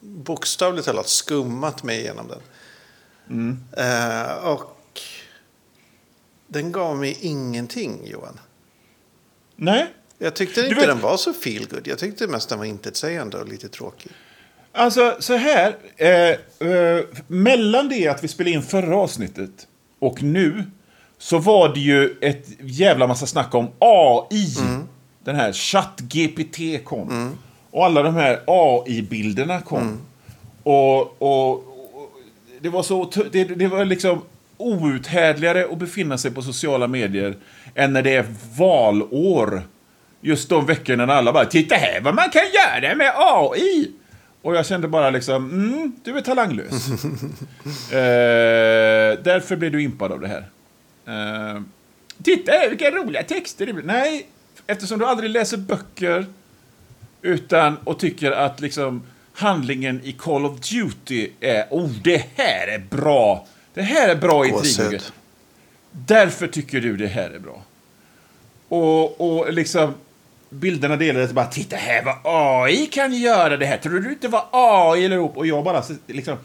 bokstavligt 0.00 0.86
talat 0.86 1.08
skummat 1.08 1.82
mig 1.82 2.00
igenom 2.00 2.28
den. 2.28 2.40
Mm. 3.30 3.64
Eh, 3.76 4.32
och 4.32 5.00
den 6.46 6.72
gav 6.72 6.96
mig 6.96 7.18
ingenting, 7.20 8.00
Johan. 8.04 8.40
Nej. 9.56 9.86
Jag 10.18 10.34
tyckte 10.34 10.60
inte 10.60 10.74
vet... 10.74 10.86
den 10.86 11.00
var 11.00 11.16
så 11.16 11.32
feel 11.32 11.66
good. 11.70 11.86
Jag 11.86 11.98
tyckte 11.98 12.26
mest 12.26 12.48
den 12.48 12.58
var 12.58 12.64
intetsägande 12.64 13.36
och 13.36 13.48
lite 13.48 13.68
tråkig. 13.68 14.10
Alltså, 14.72 15.16
så 15.18 15.36
här. 15.36 15.76
Eh, 15.96 16.08
eh, 16.68 17.04
mellan 17.26 17.88
det 17.88 18.08
att 18.08 18.24
vi 18.24 18.28
spelade 18.28 18.56
in 18.56 18.62
förra 18.62 18.96
avsnittet 18.96 19.66
och 19.98 20.22
nu 20.22 20.64
så 21.18 21.38
var 21.38 21.74
det 21.74 21.80
ju 21.80 22.18
ett 22.20 22.46
jävla 22.60 23.06
massa 23.06 23.26
snack 23.26 23.54
om 23.54 23.68
AI. 23.78 24.56
Mm. 24.60 24.82
Den 25.24 25.36
här 25.36 25.52
ChatGPT 25.52 26.84
kom. 26.84 27.10
Mm. 27.10 27.38
Och 27.70 27.84
alla 27.84 28.02
de 28.02 28.14
här 28.14 28.40
AI-bilderna 28.46 29.60
kom. 29.60 29.82
Mm. 29.82 29.98
Och, 30.62 31.22
och, 31.22 31.52
och, 31.52 31.64
det 32.60 32.68
var 32.68 32.82
så... 32.82 33.10
Det, 33.32 33.44
det 33.44 33.68
var 33.68 33.84
liksom 33.84 34.22
outhärdligare 34.56 35.66
att 35.72 35.78
befinna 35.78 36.18
sig 36.18 36.30
på 36.30 36.42
sociala 36.42 36.86
medier 36.86 37.36
än 37.74 37.92
när 37.92 38.02
det 38.02 38.14
är 38.14 38.26
valår. 38.56 39.62
Just 40.20 40.48
de 40.48 40.66
veckorna 40.66 41.06
när 41.06 41.14
alla 41.14 41.32
bara 41.32 41.44
“Titta 41.44 41.74
här 41.74 42.00
vad 42.00 42.14
man 42.14 42.30
kan 42.30 42.42
göra 42.42 42.94
med 42.94 43.12
AI!” 43.16 43.92
Och 44.42 44.56
jag 44.56 44.66
kände 44.66 44.88
bara 44.88 45.10
liksom, 45.10 45.50
mm, 45.50 45.92
du 46.04 46.16
är 46.16 46.20
talanglös. 46.20 46.88
eh, 47.92 49.22
därför 49.24 49.56
blev 49.56 49.72
du 49.72 49.82
impad 49.82 50.12
av 50.12 50.20
det 50.20 50.28
här. 50.28 50.48
Eh, 51.06 51.62
Titta 52.22 52.68
vilka 52.68 52.90
roliga 52.90 53.22
texter 53.22 53.66
det 53.66 53.72
blir. 53.72 53.84
Nej, 53.84 54.26
eftersom 54.66 54.98
du 54.98 55.06
aldrig 55.06 55.30
läser 55.30 55.56
böcker 55.56 56.26
utan 57.22 57.76
och 57.76 57.98
tycker 57.98 58.30
att 58.30 58.60
liksom 58.60 59.02
handlingen 59.32 60.00
i 60.04 60.12
Call 60.12 60.44
of 60.46 60.60
Duty 60.60 61.30
är 61.40 61.66
oh, 61.70 61.90
det 62.04 62.26
här 62.36 62.68
är 62.68 62.78
bra. 62.90 63.46
Det 63.74 63.82
här 63.82 64.08
är 64.08 64.16
bra 64.16 64.46
intriger. 64.46 65.02
Därför 65.90 66.46
tycker 66.46 66.80
du 66.80 66.96
det 66.96 67.06
här 67.06 67.30
är 67.30 67.38
bra. 67.38 67.62
Och, 68.68 69.20
och 69.20 69.52
liksom 69.52 69.94
bilderna 70.50 70.96
delades 70.96 71.32
bara 71.32 71.46
titta 71.46 71.76
här 71.76 72.04
vad 72.04 72.16
AI 72.24 72.86
kan 72.86 73.14
göra 73.14 73.56
det 73.56 73.66
här. 73.66 73.78
Tror 73.78 74.00
du 74.00 74.12
inte 74.12 74.28
vad 74.28 74.44
AI 74.50 75.04
eller 75.04 75.16
ihop? 75.16 75.36
Och 75.36 75.46
jag 75.46 75.64
bara 75.64 75.82
liksom. 76.06 76.36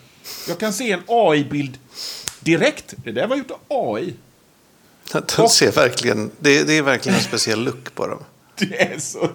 Jag 0.47 0.59
kan 0.59 0.73
se 0.73 0.91
en 0.91 1.01
AI-bild 1.07 1.77
direkt. 2.39 2.93
Det 3.03 3.11
där 3.11 3.27
var 3.27 3.35
gjort 3.35 3.51
av 3.51 3.59
AI. 3.67 4.13
De 5.37 5.49
ser 5.49 5.71
verkligen, 5.71 6.31
det, 6.39 6.63
det 6.63 6.77
är 6.77 6.81
verkligen 6.81 7.17
en 7.17 7.23
speciell 7.23 7.63
look 7.63 7.95
på 7.95 8.07
dem. 8.07 8.19
Det 8.55 8.81
är 8.81 8.99
så. 8.99 9.29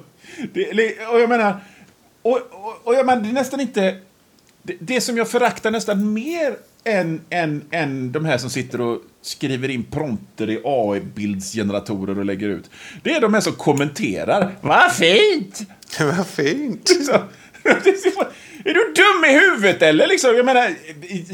Det, 0.53 1.07
och 1.07 1.21
jag 1.21 1.29
menar, 1.29 1.61
och, 2.23 2.41
och, 2.51 2.81
och 2.85 2.95
jag 2.95 3.07
menar, 3.07 3.23
det 3.23 3.29
är 3.29 3.33
nästan 3.33 3.61
inte... 3.61 4.01
Det, 4.63 4.77
det 4.81 5.01
som 5.01 5.17
jag 5.17 5.29
föraktar 5.29 5.71
nästan 5.71 6.13
mer 6.13 6.57
än, 6.85 7.21
än, 7.31 7.65
än 7.71 8.13
de 8.13 8.25
här 8.25 8.39
som 8.39 8.51
sitter 8.51 8.81
och 8.81 9.01
skriver 9.23 9.69
in 9.69 9.85
prompter 9.85 10.51
i 10.51 10.61
AI-bildsgeneratorer 10.65 12.19
och 12.19 12.25
lägger 12.25 12.49
ut. 12.49 12.71
Det 13.03 13.15
är 13.15 13.21
de 13.21 13.35
här 13.35 13.41
som 13.41 13.53
kommenterar. 13.53 14.57
Vad 14.61 14.93
fint! 14.93 15.61
Vad 16.01 16.27
fint! 16.27 16.91
är 18.65 18.75
du 18.75 18.93
dum 18.95 19.25
i 19.25 19.41
huvudet 19.41 19.83
eller? 19.83 20.07
Liksom, 20.07 20.37
jag 20.37 20.47
menar, 20.47 20.75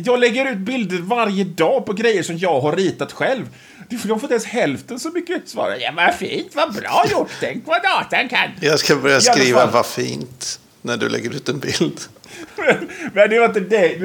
jag 0.04 0.20
lägger 0.20 0.52
ut 0.52 0.58
bilder 0.58 0.98
varje 0.98 1.44
dag 1.44 1.86
på 1.86 1.92
grejer 1.92 2.22
som 2.22 2.38
jag 2.38 2.60
har 2.60 2.76
ritat 2.76 3.12
själv. 3.12 3.48
De 3.88 3.98
får 3.98 4.12
inte 4.12 4.26
ens 4.26 4.44
hälften 4.44 5.00
så 5.00 5.10
mycket 5.10 5.48
svar. 5.48 5.76
Ja, 5.80 5.92
vad 5.96 6.14
fint, 6.14 6.54
vad 6.54 6.74
bra 6.74 7.04
gjort. 7.10 7.30
Tänk 7.40 7.66
vad 7.66 7.82
datan 7.82 8.28
kan. 8.28 8.50
Jag 8.60 8.78
ska 8.78 8.96
börja 8.96 9.20
skriva 9.20 9.66
vad 9.66 9.86
fint 9.86 10.60
när 10.82 10.96
du 10.96 11.08
lägger 11.08 11.30
ut 11.30 11.48
en 11.48 11.58
bild. 11.58 12.00
Men 13.12 13.30
det 13.30 13.38
var, 13.38 13.46
inte 13.46 13.60
det, 13.60 13.98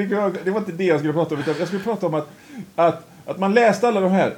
det 0.43 0.51
var 0.51 0.59
inte 0.59 0.71
det 0.71 0.83
jag 0.83 0.99
skulle 0.99 1.13
prata 1.13 1.35
om. 1.35 1.41
Utan 1.41 1.55
jag 1.59 1.67
skulle 1.67 1.83
prata 1.83 2.05
om 2.05 2.13
att, 2.13 2.29
att, 2.75 3.08
att 3.29 3.39
man 3.39 3.53
läste 3.53 3.87
alla 3.87 4.01
de 4.01 4.11
här 4.11 4.35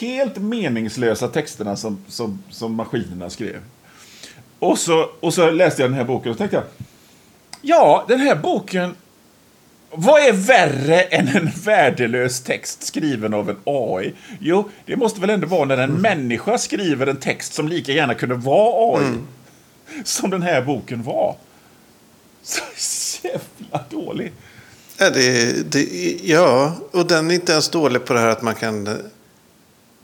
helt 0.00 0.36
meningslösa 0.36 1.28
texterna 1.28 1.76
som, 1.76 1.98
som, 2.08 2.42
som 2.50 2.74
maskinerna 2.74 3.30
skrev. 3.30 3.60
Och 4.58 4.78
så, 4.78 5.10
och 5.20 5.34
så 5.34 5.50
läste 5.50 5.82
jag 5.82 5.90
den 5.90 5.98
här 5.98 6.04
boken 6.04 6.32
och 6.32 6.38
tänkte 6.38 6.56
jag, 6.56 6.64
ja, 7.62 8.04
den 8.08 8.20
här 8.20 8.34
boken, 8.34 8.94
vad 9.90 10.22
är 10.22 10.32
värre 10.32 11.02
än 11.02 11.28
en 11.28 11.50
värdelös 11.64 12.42
text 12.42 12.82
skriven 12.82 13.34
av 13.34 13.50
en 13.50 13.56
AI? 13.64 14.12
Jo, 14.40 14.70
det 14.86 14.96
måste 14.96 15.20
väl 15.20 15.30
ändå 15.30 15.46
vara 15.46 15.64
när 15.64 15.78
en 15.78 15.90
mm. 15.90 16.02
människa 16.02 16.58
skriver 16.58 17.06
en 17.06 17.16
text 17.16 17.52
som 17.52 17.68
lika 17.68 17.92
gärna 17.92 18.14
kunde 18.14 18.34
vara 18.34 18.98
AI. 18.98 19.06
Mm. 19.06 19.26
Som 20.04 20.30
den 20.30 20.42
här 20.42 20.62
boken 20.62 21.02
var. 21.02 21.36
Så 22.42 22.62
jävla 23.22 23.84
dålig. 23.90 24.32
Ja, 25.02 25.10
det, 25.10 25.72
det, 25.72 25.84
ja, 26.22 26.74
och 26.90 27.06
den 27.06 27.30
är 27.30 27.34
inte 27.34 27.52
ens 27.52 27.68
dålig 27.68 28.04
på 28.04 28.12
det 28.12 28.20
här 28.20 28.28
att 28.28 28.42
man 28.42 28.54
kan 28.54 28.86
eh, 28.86 28.94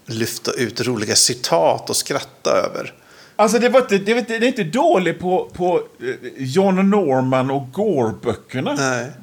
lyfta 0.06 0.52
ut 0.52 0.80
roliga 0.80 1.14
citat 1.14 1.90
och 1.90 1.96
skratta 1.96 2.50
över. 2.50 2.94
Alltså 3.36 3.58
det, 3.58 3.68
var 3.68 3.80
inte, 3.80 3.98
det, 3.98 4.12
var 4.12 4.20
inte, 4.20 4.38
det 4.38 4.46
är 4.46 4.48
inte 4.48 4.64
dålig 4.64 5.18
på, 5.18 5.50
på 5.52 5.82
eh, 6.00 6.14
John 6.36 6.90
Norman 6.90 7.50
och 7.50 7.68
Gore-böckerna. 7.72 8.76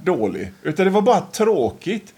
Dålig. 0.03 0.53
Utan 0.63 0.85
det 0.85 0.91
var 0.91 1.01
bara 1.01 1.21
tråkigt. 1.21 2.13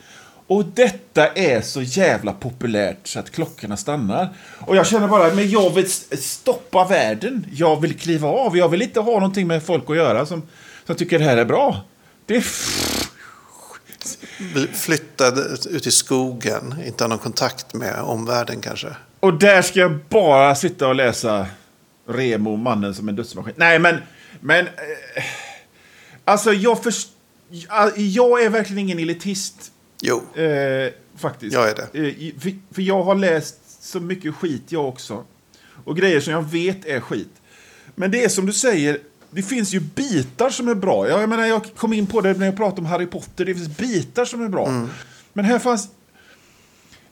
Och 0.47 0.65
detta 0.65 1.27
är 1.27 1.61
så 1.61 1.81
jävla 1.81 2.33
populärt 2.33 3.07
så 3.07 3.19
att 3.19 3.31
klockorna 3.31 3.77
stannar. 3.77 4.29
Och 4.59 4.75
jag 4.75 4.87
känner 4.87 5.07
bara, 5.07 5.33
men 5.33 5.49
jag 5.49 5.69
vill 5.69 5.91
stoppa 6.19 6.85
världen. 6.85 7.45
Jag 7.51 7.81
vill 7.81 7.97
kliva 7.97 8.27
av. 8.27 8.57
Jag 8.57 8.69
vill 8.69 8.81
inte 8.81 8.99
ha 8.99 9.13
någonting 9.13 9.47
med 9.47 9.63
folk 9.63 9.89
att 9.89 9.95
göra 9.95 10.25
som 10.25 10.43
som 10.85 10.95
tycker 10.95 11.19
det 11.19 11.25
här 11.25 11.37
är 11.37 11.45
bra. 11.45 11.81
Det 12.25 12.35
är... 12.35 12.45
Flyttad 14.73 15.39
ut 15.69 15.87
i 15.87 15.91
skogen, 15.91 16.75
inte 16.85 17.03
ha 17.03 17.09
någon 17.09 17.19
kontakt 17.19 17.73
med 17.73 18.01
omvärlden 18.01 18.61
kanske. 18.61 18.95
Och 19.19 19.39
där 19.39 19.61
ska 19.61 19.79
jag 19.79 19.99
bara 20.09 20.55
sitta 20.55 20.87
och 20.87 20.95
läsa 20.95 21.47
Remo, 22.07 22.55
mannen 22.55 22.95
som 22.95 23.09
en 23.09 23.15
dödsmaskin. 23.15 23.53
Nej, 23.57 23.79
men... 23.79 23.97
men 24.39 24.67
eh, 24.67 25.23
alltså, 26.25 26.53
jag 26.53 26.83
först... 26.83 27.09
Jag 27.95 28.43
är 28.43 28.49
verkligen 28.49 28.79
ingen 28.79 28.99
elitist. 28.99 29.71
Jo. 30.01 30.41
Eh, 30.41 30.91
faktiskt. 31.17 31.53
Jag 31.53 31.69
är 31.69 31.75
det. 31.75 32.07
Eh, 32.07 32.39
för, 32.39 32.73
för 32.75 32.81
jag 32.81 33.03
har 33.03 33.15
läst 33.15 33.83
så 33.83 33.99
mycket 33.99 34.35
skit 34.35 34.63
jag 34.67 34.87
också. 34.87 35.23
Och 35.85 35.97
grejer 35.97 36.19
som 36.19 36.33
jag 36.33 36.41
vet 36.41 36.85
är 36.85 36.99
skit. 36.99 37.33
Men 37.95 38.11
det 38.11 38.23
är 38.23 38.29
som 38.29 38.45
du 38.45 38.53
säger, 38.53 38.99
det 39.35 39.43
finns 39.43 39.73
ju 39.73 39.79
bitar 39.79 40.49
som 40.49 40.67
är 40.67 40.75
bra. 40.75 41.09
Jag, 41.09 41.29
menar, 41.29 41.45
jag 41.45 41.75
kom 41.75 41.93
in 41.93 42.07
på 42.07 42.21
det 42.21 42.33
när 42.33 42.45
jag 42.45 42.57
pratade 42.57 42.81
om 42.81 42.85
Harry 42.85 43.05
Potter. 43.05 43.45
Det 43.45 43.55
finns 43.55 43.77
bitar 43.77 44.25
som 44.25 44.41
är 44.41 44.49
bra. 44.49 44.67
Mm. 44.67 44.89
Men 45.33 45.45
här 45.45 45.59
fanns... 45.59 45.89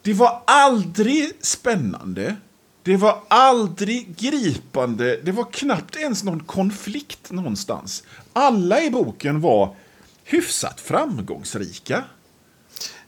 Det 0.01 0.13
var 0.13 0.41
aldrig 0.45 1.31
spännande. 1.41 2.35
Det 2.83 2.97
var 2.97 3.19
aldrig 3.27 4.15
gripande. 4.17 5.19
Det 5.23 5.31
var 5.31 5.51
knappt 5.51 5.95
ens 5.95 6.23
någon 6.23 6.43
konflikt 6.43 7.31
någonstans. 7.31 8.03
Alla 8.33 8.81
i 8.81 8.89
boken 8.89 9.41
var 9.41 9.75
hyfsat 10.23 10.81
framgångsrika. 10.81 12.03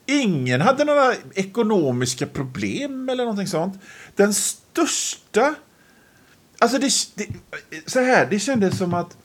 Ingen 0.06 0.60
hade 0.60 0.84
några 0.84 1.14
ekonomiska 1.34 2.26
problem 2.26 3.08
eller 3.08 3.24
någonting 3.24 3.46
sånt. 3.46 3.82
Den 4.16 4.34
största... 4.34 5.54
Alltså 6.58 6.78
det, 6.78 6.90
det, 7.14 7.28
så 7.86 8.00
här, 8.00 8.26
det 8.30 8.38
kändes 8.38 8.78
som 8.78 8.94
att 8.94 9.16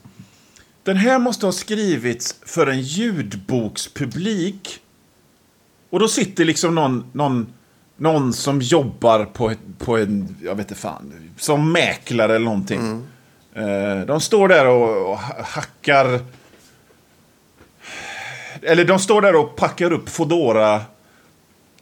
den 0.82 0.96
här 0.96 1.18
måste 1.18 1.46
ha 1.46 1.52
skrivits 1.52 2.36
för 2.46 2.66
en 2.66 2.80
ljudbokspublik. 2.80 4.78
Och 5.90 6.00
då 6.00 6.08
sitter 6.08 6.44
liksom 6.44 6.74
någon, 6.74 7.04
någon, 7.12 7.52
någon 7.96 8.32
som 8.32 8.60
jobbar 8.60 9.24
på, 9.24 9.50
ett, 9.50 9.58
på 9.78 9.96
en, 9.96 10.36
jag 10.42 10.54
vet 10.54 10.70
inte 10.70 10.80
fan, 10.80 11.30
som 11.38 11.72
mäklare 11.72 12.36
eller 12.36 12.44
någonting. 12.44 13.04
Mm. 13.54 14.06
De 14.06 14.20
står 14.20 14.48
där 14.48 14.66
och, 14.66 15.18
hackar 15.18 16.20
eller 18.62 18.84
de 18.84 18.98
står 18.98 19.22
där 19.22 19.36
och 19.36 19.56
packar 19.56 19.92
upp 19.92 20.08
Fodora 20.08 20.80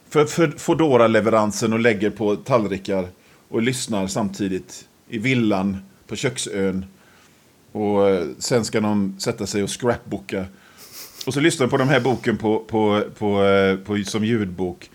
för, 0.09 0.25
för 0.25 0.47
Fodora-leveransen 0.57 1.73
och 1.73 1.79
lägger 1.79 2.09
på 2.09 2.35
tallrikar 2.35 3.07
och 3.49 3.61
lyssnar 3.61 4.07
samtidigt 4.07 4.85
i 5.11 5.17
villan 5.17 5.77
på 6.07 6.15
köksön. 6.15 6.85
Och 7.71 8.09
eh, 8.09 8.27
sen 8.39 8.65
ska 8.65 8.79
de 8.79 9.15
sätta 9.19 9.47
sig 9.47 9.63
och 9.63 9.81
scrapbooka. 9.81 10.45
Och 11.25 11.33
så 11.33 11.39
lyssnar 11.39 11.67
de 11.67 11.71
på 11.71 11.77
den 11.77 11.89
här 11.89 11.99
boken 11.99 12.37
på, 12.37 12.59
på, 12.59 13.03
på, 13.17 13.43
eh, 13.43 13.75
på, 13.75 14.03
som 14.05 14.25
ljudbok. 14.25 14.89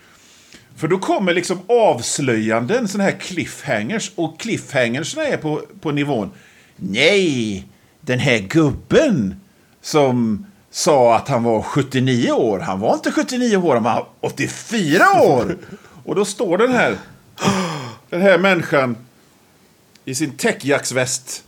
För 0.76 0.88
då 0.88 0.98
kommer 0.98 1.34
liksom 1.34 1.58
avslöjanden, 1.66 2.88
sådana 2.88 3.10
här 3.10 3.18
cliffhangers. 3.18 4.12
Och 4.14 4.40
cliffhangers 4.40 5.16
är 5.16 5.36
på, 5.36 5.62
på 5.80 5.92
nivån. 5.92 6.30
Nej, 6.76 7.66
den 8.00 8.18
här 8.18 8.38
gubben 8.38 9.40
som 9.80 10.46
sa 10.70 11.16
att 11.16 11.28
han 11.28 11.42
var 11.42 11.62
79 11.62 12.32
år. 12.32 12.58
Han 12.58 12.80
var 12.80 12.94
inte 12.94 13.10
79 13.10 13.56
år, 13.56 13.74
han 13.74 13.84
var 13.84 14.06
84 14.20 15.22
år. 15.22 15.56
Och 16.04 16.14
då 16.14 16.24
står 16.24 16.58
den 16.58 16.72
här, 16.72 16.96
den 18.10 18.22
här 18.22 18.38
människan 18.38 18.96
i 20.06 20.14
sin 20.14 20.36
täckjacksväst 20.36 21.44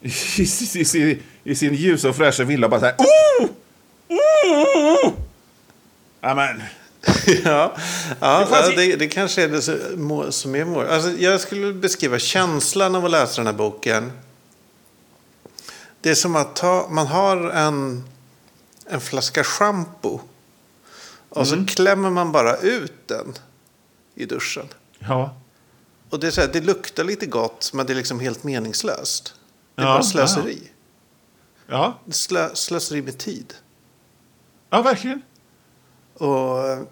i, 0.00 0.08
i, 0.38 0.84
i, 0.94 1.22
i, 1.44 1.54
sin 1.54 1.74
ljusa 1.74 2.08
och 2.08 2.16
fräscha 2.16 2.44
villa 2.44 2.68
bara 2.68 2.80
så 2.80 2.86
här. 2.86 2.96
Oh! 2.98 3.48
Oh! 4.08 5.12
Amen. 6.20 6.62
ja, 7.44 7.76
ja 8.20 8.46
det, 8.50 8.76
det, 8.76 8.96
det, 8.96 9.08
kanske 9.08 9.42
är 9.42 9.48
det 9.48 9.62
som 10.32 10.54
är 10.54 10.64
mål. 10.64 10.86
Alltså, 10.86 11.10
jag 11.10 11.40
skulle 11.40 11.72
beskriva 11.72 12.18
känslan 12.18 12.94
av 12.94 13.04
att 13.04 13.10
läsa 13.10 13.36
den 13.36 13.46
här 13.46 13.54
boken. 13.54 14.12
Det 16.00 16.10
är 16.10 16.14
som 16.14 16.36
att 16.36 16.56
ta, 16.56 16.88
man 16.90 17.06
har 17.06 17.50
en 17.50 18.04
en 18.88 19.00
flaska 19.00 19.44
schampo. 19.44 20.20
Och 21.28 21.46
mm. 21.46 21.68
så 21.68 21.74
klämmer 21.74 22.10
man 22.10 22.32
bara 22.32 22.56
ut 22.56 23.08
den 23.08 23.34
i 24.14 24.24
duschen. 24.24 24.68
Ja. 24.98 25.36
Och 26.10 26.20
det, 26.20 26.26
är 26.26 26.30
så 26.30 26.40
här, 26.40 26.48
det 26.48 26.60
luktar 26.60 27.04
lite 27.04 27.26
gott, 27.26 27.70
men 27.72 27.86
det 27.86 27.92
är 27.92 27.94
liksom 27.94 28.20
helt 28.20 28.44
meningslöst. 28.44 29.34
Det 29.74 29.82
är 29.82 29.86
ja, 29.86 29.92
bara 29.92 30.02
slöseri. 30.02 30.70
Ja. 31.66 31.98
Slö, 32.10 32.54
slöseri 32.54 33.02
med 33.02 33.18
tid. 33.18 33.54
Ja, 34.70 34.82
verkligen. 34.82 35.22
Och... 36.14 36.88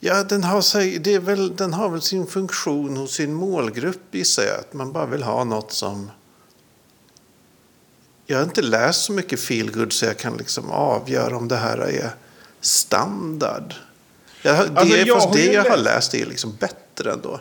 Ja, 0.00 0.24
den 0.24 0.44
har, 0.44 0.60
sig, 0.60 0.98
det 0.98 1.14
är 1.14 1.20
väl, 1.20 1.56
den 1.56 1.72
har 1.72 1.88
väl 1.88 2.02
sin 2.02 2.26
funktion 2.26 2.96
hos 2.96 3.14
sin 3.14 3.34
målgrupp 3.34 4.14
i 4.14 4.24
sig. 4.24 4.50
Att 4.50 4.72
man 4.72 4.92
bara 4.92 5.06
vill 5.06 5.22
ha 5.22 5.44
något 5.44 5.72
som 5.72 6.10
jag 8.26 8.36
har 8.36 8.44
inte 8.44 8.62
läst 8.62 9.04
så 9.04 9.12
mycket 9.12 9.40
feelgood 9.40 9.92
så 9.92 10.04
jag 10.04 10.18
kan 10.18 10.36
liksom 10.36 10.70
avgöra 10.70 11.36
om 11.36 11.48
det 11.48 11.56
här 11.56 11.78
är 11.78 12.10
standard. 12.60 13.74
Jag, 14.42 14.56
det, 14.56 14.80
alltså, 14.80 14.96
jag 14.96 15.22
fast 15.22 15.32
det 15.32 15.52
jag 15.52 15.70
har 15.70 15.76
läst 15.76 16.14
är 16.14 16.26
liksom 16.26 16.56
bättre 16.60 17.12
ändå. 17.12 17.40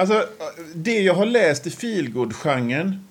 Alltså, 0.00 0.26
det 0.74 1.00
jag 1.00 1.14
har 1.14 1.26
läst 1.26 1.66
i 1.66 1.70
feelgood-genren 1.70 3.04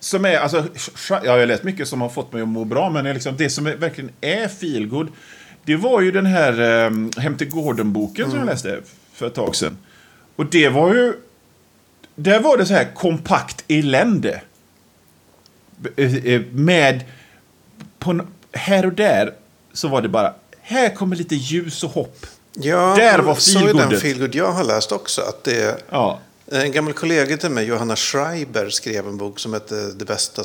som 0.00 0.24
är, 0.24 0.38
alltså, 0.38 0.64
jag 1.08 1.32
har 1.32 1.46
läst 1.46 1.62
mycket 1.62 1.88
som 1.88 2.00
har 2.00 2.08
fått 2.08 2.32
mig 2.32 2.42
att 2.42 2.48
må 2.48 2.64
bra, 2.64 2.90
men 2.90 3.04
liksom, 3.04 3.36
det 3.36 3.50
som 3.50 3.66
är, 3.66 3.76
verkligen 3.76 4.10
är 4.20 4.48
feelgood, 4.48 5.08
det 5.64 5.76
var 5.76 6.00
ju 6.00 6.10
den 6.10 6.26
här 6.26 6.60
um, 6.86 7.10
Hem 7.16 7.36
till 7.36 7.48
Gården-boken 7.48 8.24
mm. 8.24 8.30
som 8.30 8.38
jag 8.38 8.42
mm. 8.42 8.54
läste 8.54 8.80
för 9.12 9.26
ett 9.26 9.34
tag 9.34 9.56
sedan. 9.56 9.78
Och 10.36 10.46
det 10.46 10.68
var 10.68 10.94
ju, 10.94 11.14
där 12.14 12.40
var 12.40 12.56
det 12.56 12.66
så 12.66 12.74
här 12.74 12.94
kompakt 12.94 13.64
elände. 13.68 14.40
Eh, 15.96 16.14
eh, 16.14 16.42
med... 16.52 17.04
På, 17.98 18.20
här 18.52 18.86
och 18.86 18.92
där 18.92 19.32
så 19.72 19.88
var 19.88 20.02
det 20.02 20.08
bara, 20.08 20.34
här 20.60 20.94
kommer 20.94 21.16
lite 21.16 21.34
ljus 21.34 21.84
och 21.84 21.90
hopp. 21.90 22.26
Ja, 22.52 22.94
där 22.96 23.18
var 23.18 23.34
så 23.34 23.68
är 23.68 23.74
den 23.74 24.00
feelgood 24.00 24.34
jag 24.34 24.52
har 24.52 24.64
läst 24.64 24.92
också. 24.92 25.20
Att 25.20 25.44
det, 25.44 25.84
ja. 25.90 26.20
En 26.54 26.72
gammal 26.72 26.92
kollega 26.92 27.36
till 27.36 27.50
mig, 27.50 27.64
Johanna 27.64 27.96
Schreiber, 27.96 28.70
skrev 28.70 29.08
en 29.08 29.16
bok 29.16 29.38
som 29.38 29.52
hette 29.52 29.92
Det 29.92 30.04
bästa, 30.04 30.42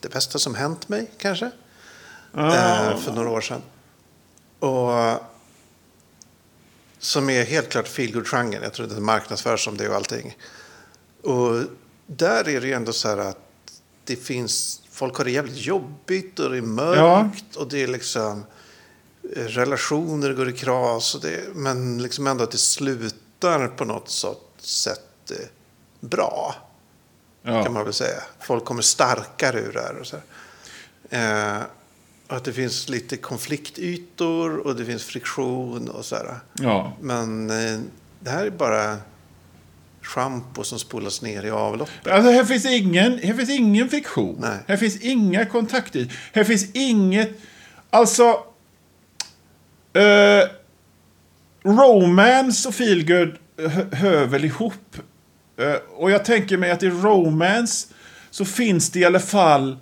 det 0.00 0.08
bästa 0.08 0.38
som 0.38 0.54
hänt 0.54 0.88
mig, 0.88 1.10
kanske. 1.18 1.50
Ah. 2.32 2.90
Eh, 2.90 2.98
för 2.98 3.12
några 3.12 3.30
år 3.30 3.40
sedan. 3.40 3.62
Och 4.58 5.20
som 6.98 7.30
är 7.30 7.44
helt 7.44 7.68
klart 7.68 7.88
feelgood-genren. 7.88 8.62
Jag 8.62 8.72
tror 8.72 8.86
det 8.86 9.00
marknadsförs 9.00 9.64
som 9.64 9.76
det 9.76 9.88
och 9.88 9.94
allting. 9.94 10.36
Och 11.22 11.62
där 12.06 12.48
är 12.48 12.60
det 12.60 12.66
ju 12.66 12.72
ändå 12.72 12.92
så 12.92 13.08
här 13.08 13.18
att 13.18 13.38
det 14.04 14.16
finns, 14.16 14.82
folk 14.90 15.16
har 15.16 15.24
det 15.24 15.30
jävligt 15.30 15.66
jobbigt 15.66 16.38
och 16.38 16.50
det 16.50 16.56
är 16.56 16.62
mörkt 16.62 17.44
ja. 17.52 17.60
och 17.60 17.68
det 17.68 17.82
är 17.82 17.86
liksom 17.86 18.44
eh, 19.36 19.44
relationer 19.44 20.32
går 20.32 20.48
i 20.48 20.52
kras. 20.52 21.14
Och 21.14 21.20
det, 21.20 21.54
men 21.54 22.02
liksom 22.02 22.26
ändå 22.26 22.44
att 22.44 22.50
det 22.50 22.58
slutar 22.58 23.68
på 23.68 23.84
något 23.84 24.10
sätt 24.58 25.00
eh, 25.32 25.48
bra. 26.00 26.54
Ja. 27.42 27.64
Kan 27.64 27.72
man 27.72 27.84
väl 27.84 27.92
säga. 27.92 28.22
Folk 28.40 28.64
kommer 28.64 28.82
starkare 28.82 29.60
ur 29.60 29.72
det 29.72 29.80
här. 29.80 30.00
Och 30.00 30.06
så 30.06 30.16
här. 31.10 31.58
Eh, 31.58 31.62
att 32.26 32.44
det 32.44 32.52
finns 32.52 32.88
lite 32.88 33.16
konfliktytor 33.16 34.66
och 34.66 34.76
det 34.76 34.84
finns 34.84 35.04
friktion 35.04 35.88
och 35.88 36.04
så 36.04 36.16
här. 36.16 36.40
Ja. 36.54 36.92
Men 37.00 37.50
eh, 37.50 37.80
det 38.20 38.30
här 38.30 38.46
är 38.46 38.50
bara 38.50 38.96
schampo 40.02 40.64
som 40.64 40.78
spolas 40.78 41.22
ner 41.22 41.44
i 41.44 41.50
avloppet. 41.50 42.06
Alltså 42.06 42.30
här 42.30 42.44
finns 42.44 42.66
ingen, 42.66 43.18
här 43.18 43.34
finns 43.34 43.50
ingen 43.50 43.88
fiktion. 43.88 44.36
Nej. 44.40 44.58
Här 44.68 44.76
finns 44.76 45.00
inga 45.00 45.46
kontaktytor. 45.46 46.16
Här 46.32 46.44
finns 46.44 46.70
inget... 46.74 47.30
Alltså... 47.90 48.44
Uh, 49.96 50.48
romance 51.62 52.68
och 52.68 52.74
feelgood 52.74 53.38
hör 53.92 54.26
väl 54.26 54.44
ihop. 54.44 54.96
Uh, 55.62 55.74
och 55.96 56.10
jag 56.10 56.24
tänker 56.24 56.56
mig 56.56 56.70
att 56.70 56.82
i 56.82 56.90
romance 56.90 57.88
så 58.30 58.44
finns 58.44 58.90
det 58.90 58.98
i 58.98 59.04
alla 59.04 59.20
fall... 59.20 59.78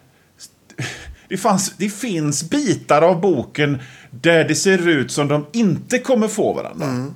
Det, 1.28 1.36
fanns, 1.36 1.74
det 1.76 1.88
finns 1.88 2.50
bitar 2.50 3.02
av 3.02 3.20
boken 3.20 3.78
där 4.10 4.44
det 4.44 4.54
ser 4.54 4.88
ut 4.88 5.12
som 5.12 5.28
de 5.28 5.46
inte 5.52 5.98
kommer 5.98 6.28
få 6.28 6.52
varandra. 6.52 6.86
Mm. 6.86 7.14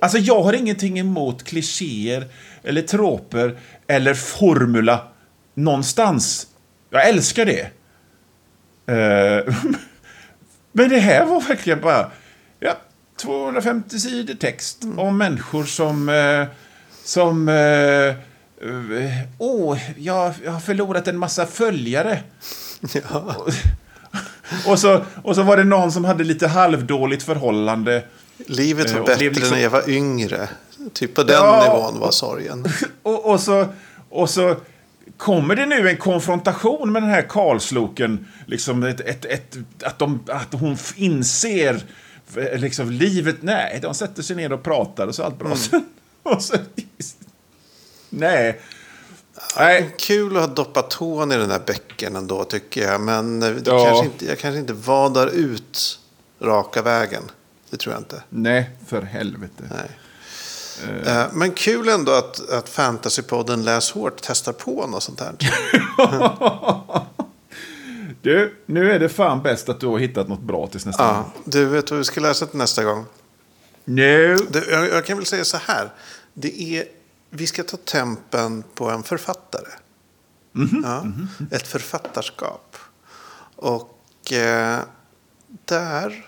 Alltså 0.00 0.18
jag 0.18 0.42
har 0.42 0.52
ingenting 0.52 0.98
emot 0.98 1.44
klichéer 1.44 2.28
eller 2.62 2.82
troper 2.82 3.58
eller 3.86 4.14
formula 4.14 5.08
någonstans. 5.54 6.46
Jag 6.90 7.08
älskar 7.08 7.44
det. 7.46 7.62
Uh, 8.90 9.54
men 10.72 10.88
det 10.88 10.98
här 10.98 11.26
var 11.26 11.40
verkligen 11.40 11.80
bara 11.80 12.10
ja, 12.60 12.76
250 13.16 13.98
sidor 13.98 14.34
text 14.34 14.82
mm. 14.82 14.98
om 14.98 15.18
människor 15.18 15.64
som... 15.64 16.08
Uh, 16.08 16.46
som... 17.04 17.48
Uh, 17.48 18.14
Åh, 19.38 19.72
oh, 19.72 19.78
jag, 19.96 20.34
jag 20.44 20.52
har 20.52 20.60
förlorat 20.60 21.08
en 21.08 21.18
massa 21.18 21.46
följare. 21.46 22.20
Ja. 23.10 23.46
Och, 24.66 24.78
så, 24.78 25.04
och 25.22 25.34
så 25.34 25.42
var 25.42 25.56
det 25.56 25.64
någon 25.64 25.92
som 25.92 26.04
hade 26.04 26.24
lite 26.24 26.48
halvdåligt 26.48 27.22
förhållande. 27.22 28.04
Livet 28.46 28.90
var 28.90 29.00
eh, 29.00 29.06
bättre 29.06 29.30
liksom... 29.30 29.56
när 29.56 29.62
jag 29.62 29.70
var 29.70 29.90
yngre. 29.90 30.48
Typ 30.92 31.14
på 31.14 31.22
den 31.22 31.36
ja, 31.36 31.62
nivån 31.62 32.00
var 32.00 32.10
sorgen. 32.10 32.64
Och, 33.02 33.30
och, 33.30 33.40
så, 33.40 33.66
och 34.08 34.30
så 34.30 34.56
kommer 35.16 35.56
det 35.56 35.66
nu 35.66 35.88
en 35.88 35.96
konfrontation 35.96 36.92
med 36.92 37.02
den 37.02 37.10
här 37.10 37.22
Karlsloken. 37.22 38.26
Liksom 38.46 38.82
ett, 38.82 39.00
ett, 39.00 39.24
ett, 39.24 39.56
att, 39.84 39.98
de, 39.98 40.24
att 40.28 40.52
hon 40.52 40.76
inser 40.96 41.80
liksom, 42.56 42.90
livet. 42.90 43.36
Nej, 43.40 43.78
de 43.82 43.94
sätter 43.94 44.22
sig 44.22 44.36
ner 44.36 44.52
och 44.52 44.62
pratar 44.62 45.06
och 45.06 45.14
så 45.14 45.22
allt 45.22 45.38
bra. 45.38 45.48
Mm. 45.72 45.84
så, 46.40 46.56
nej. 48.10 48.60
Nej. 49.56 49.94
Kul 49.98 50.36
att 50.36 50.42
ha 50.42 50.54
doppat 50.54 50.90
tån 50.90 51.32
i 51.32 51.36
den 51.36 51.48
där 51.48 51.62
bäcken 51.66 52.16
ändå 52.16 52.44
tycker 52.44 52.90
jag. 52.90 53.00
Men 53.00 53.42
ja. 53.64 53.84
kanske 53.84 54.04
inte, 54.04 54.26
jag 54.26 54.38
kanske 54.38 54.58
inte 54.58 54.72
vadar 54.72 55.26
ut 55.26 55.98
raka 56.40 56.82
vägen. 56.82 57.22
Det 57.70 57.76
tror 57.76 57.94
jag 57.94 58.00
inte. 58.00 58.22
Nej, 58.28 58.70
för 58.86 59.02
helvete. 59.02 59.64
Nej. 59.70 59.90
Eh, 61.06 61.24
Men 61.32 61.52
kul 61.52 61.88
ändå 61.88 62.12
att, 62.12 62.50
att 62.50 62.68
Fantasypodden 62.68 63.64
Läs 63.64 63.90
hårt 63.90 64.20
testar 64.22 64.52
på 64.52 64.86
något 64.86 65.02
sånt 65.02 65.20
här. 65.20 65.34
Du, 68.22 68.56
nu 68.66 68.92
är 68.92 68.98
det 68.98 69.08
fan 69.08 69.42
bäst 69.42 69.68
att 69.68 69.80
du 69.80 69.86
har 69.86 69.98
hittat 69.98 70.28
något 70.28 70.40
bra 70.40 70.66
tills 70.66 70.86
nästa 70.86 71.06
gång. 71.06 71.32
Ja, 71.34 71.42
du 71.44 71.64
vet 71.64 71.90
vad 71.90 71.98
vi 71.98 72.04
ska 72.04 72.20
läsa 72.20 72.46
till 72.46 72.58
nästa 72.58 72.84
gång? 72.84 73.04
Nu. 73.84 74.36
Det, 74.50 74.64
jag, 74.70 74.88
jag 74.88 75.04
kan 75.04 75.16
väl 75.16 75.26
säga 75.26 75.44
så 75.44 75.56
här. 75.56 75.92
Det 76.34 76.62
är, 76.62 76.86
vi 77.30 77.46
ska 77.46 77.62
ta 77.64 77.76
tempen 77.76 78.64
på 78.74 78.90
en 78.90 79.02
författare. 79.02 79.68
Ja, 80.82 81.06
Ett 81.50 81.66
författarskap. 81.68 82.76
Och 83.56 84.32
eh, 84.32 84.80
där 85.64 86.26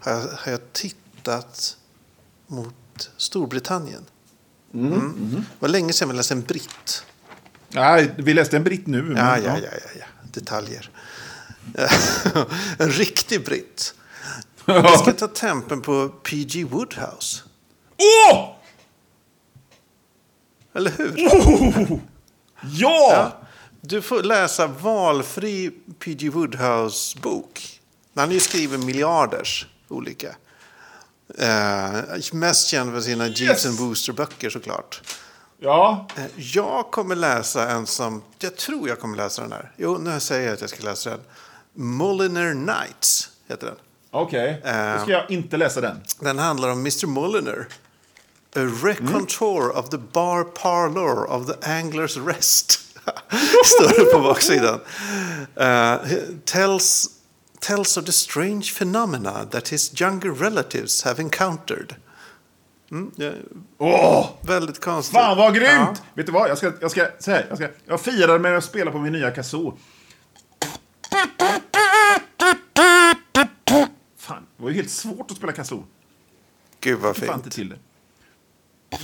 har 0.00 0.12
jag, 0.12 0.20
har 0.20 0.52
jag 0.52 0.72
tittat 0.72 1.76
mot 2.46 3.10
Storbritannien. 3.16 4.04
Mm. 4.74 5.30
Det 5.34 5.42
var 5.58 5.68
länge 5.68 5.92
sedan 5.92 6.08
vi 6.08 6.14
läste 6.16 6.34
en 6.34 6.42
britt. 6.42 7.04
Ja, 7.68 8.00
vi 8.16 8.34
läste 8.34 8.56
en 8.56 8.64
britt 8.64 8.86
nu. 8.86 9.02
men- 9.02 9.16
Ja, 9.16 9.38
ja, 9.38 9.58
ja, 9.58 9.70
ja, 9.72 9.90
ja. 9.98 10.04
Detaljer. 10.32 10.90
en 12.78 12.90
riktig 12.90 13.44
britt. 13.44 13.94
Vi 14.64 14.98
ska 14.98 15.12
ta 15.12 15.28
tempen 15.28 15.80
på 15.82 16.08
P.G. 16.08 16.64
Woodhouse. 16.64 17.42
Åh! 18.30 18.54
Eller 20.78 20.90
hur? 20.90 21.14
Ja! 22.62 23.08
Ja. 23.12 23.32
Du 23.80 24.02
får 24.02 24.22
läsa 24.22 24.66
valfri 24.66 25.70
P.G. 25.98 26.30
Woodhouse-bok. 26.30 27.80
Han 28.14 28.30
ju 28.30 28.40
skrivit 28.40 28.84
miljarders 28.84 29.66
olika. 29.88 30.28
Eh, 31.38 31.90
mest 32.32 32.68
känd 32.68 32.92
för 32.92 33.00
sina 33.00 33.26
Jeeves 33.28 33.66
and 33.66 33.78
Booster-böcker 33.78 34.50
såklart. 34.50 35.02
Ja. 35.58 36.06
Eh, 36.16 36.24
jag 36.36 36.90
kommer 36.90 37.16
läsa 37.16 37.70
en 37.70 37.86
som, 37.86 38.22
jag 38.38 38.56
tror 38.56 38.88
jag 38.88 39.00
kommer 39.00 39.16
läsa 39.16 39.42
den 39.42 39.52
här. 39.52 39.72
Jo, 39.76 39.98
nu 39.98 40.20
säger 40.20 40.44
jag 40.46 40.54
att 40.54 40.60
jag 40.60 40.70
ska 40.70 40.82
läsa 40.84 41.10
den. 41.10 41.20
Mulliner 41.72 42.54
Nights 42.54 43.30
heter 43.48 43.66
den. 43.66 43.76
Okej, 44.10 44.60
då 44.64 45.02
ska 45.02 45.12
jag 45.12 45.30
inte 45.30 45.56
läsa 45.56 45.80
den. 45.80 46.00
Den 46.20 46.38
handlar 46.38 46.68
om 46.68 46.78
Mr. 46.78 47.06
Mulliner. 47.06 47.66
A 48.56 48.60
raconteur 48.82 49.70
of 49.70 49.90
the 49.90 49.98
bar 49.98 50.44
parlour 50.44 51.26
of 51.30 51.46
the 51.46 51.70
Anglers 51.70 52.16
Rest. 52.16 52.70
Står 53.64 54.04
det 54.04 54.12
på 54.12 54.20
baksidan. 54.20 54.80
Uh, 55.60 56.08
tells, 56.44 57.08
tells 57.60 57.96
of 57.96 58.04
the 58.04 58.12
strange 58.12 58.62
phenomena 58.78 59.44
that 59.50 59.68
his 59.68 60.00
younger 60.00 60.30
relatives 60.30 61.02
have 61.02 61.22
encountered. 61.22 61.94
Mm, 62.90 63.10
ja, 63.16 63.30
Åh! 63.78 64.26
väldigt 64.42 64.80
konstigt. 64.80 65.14
Fan 65.14 65.36
vad 65.36 65.54
grymt! 65.54 65.70
Ja. 65.70 65.94
Vet 66.14 66.26
du 66.26 66.32
vad? 66.32 66.50
Jag 66.50 66.58
ska, 66.58 66.72
jag 66.80 66.90
ska, 66.90 67.06
så 67.18 67.30
här, 67.30 67.46
jag 67.48 67.58
ska, 67.58 67.68
jag 67.84 68.00
firar 68.00 68.38
med 68.38 68.56
att 68.56 68.64
spela 68.64 68.90
på 68.90 68.98
min 68.98 69.12
nya 69.12 69.30
kazoo. 69.30 69.78
Fan, 74.16 74.46
det 74.56 74.62
var 74.62 74.70
ju 74.70 74.76
helt 74.76 74.90
svårt 74.90 75.30
att 75.30 75.36
spela 75.36 75.52
kazoo. 75.52 75.84
Gud 76.80 76.98
vad 76.98 77.08
Jag 77.08 77.16
fan 77.16 77.26
fint. 77.26 77.36
inte 77.46 77.50
till 77.50 77.68
det. 77.68 77.78
Äh, 78.90 78.98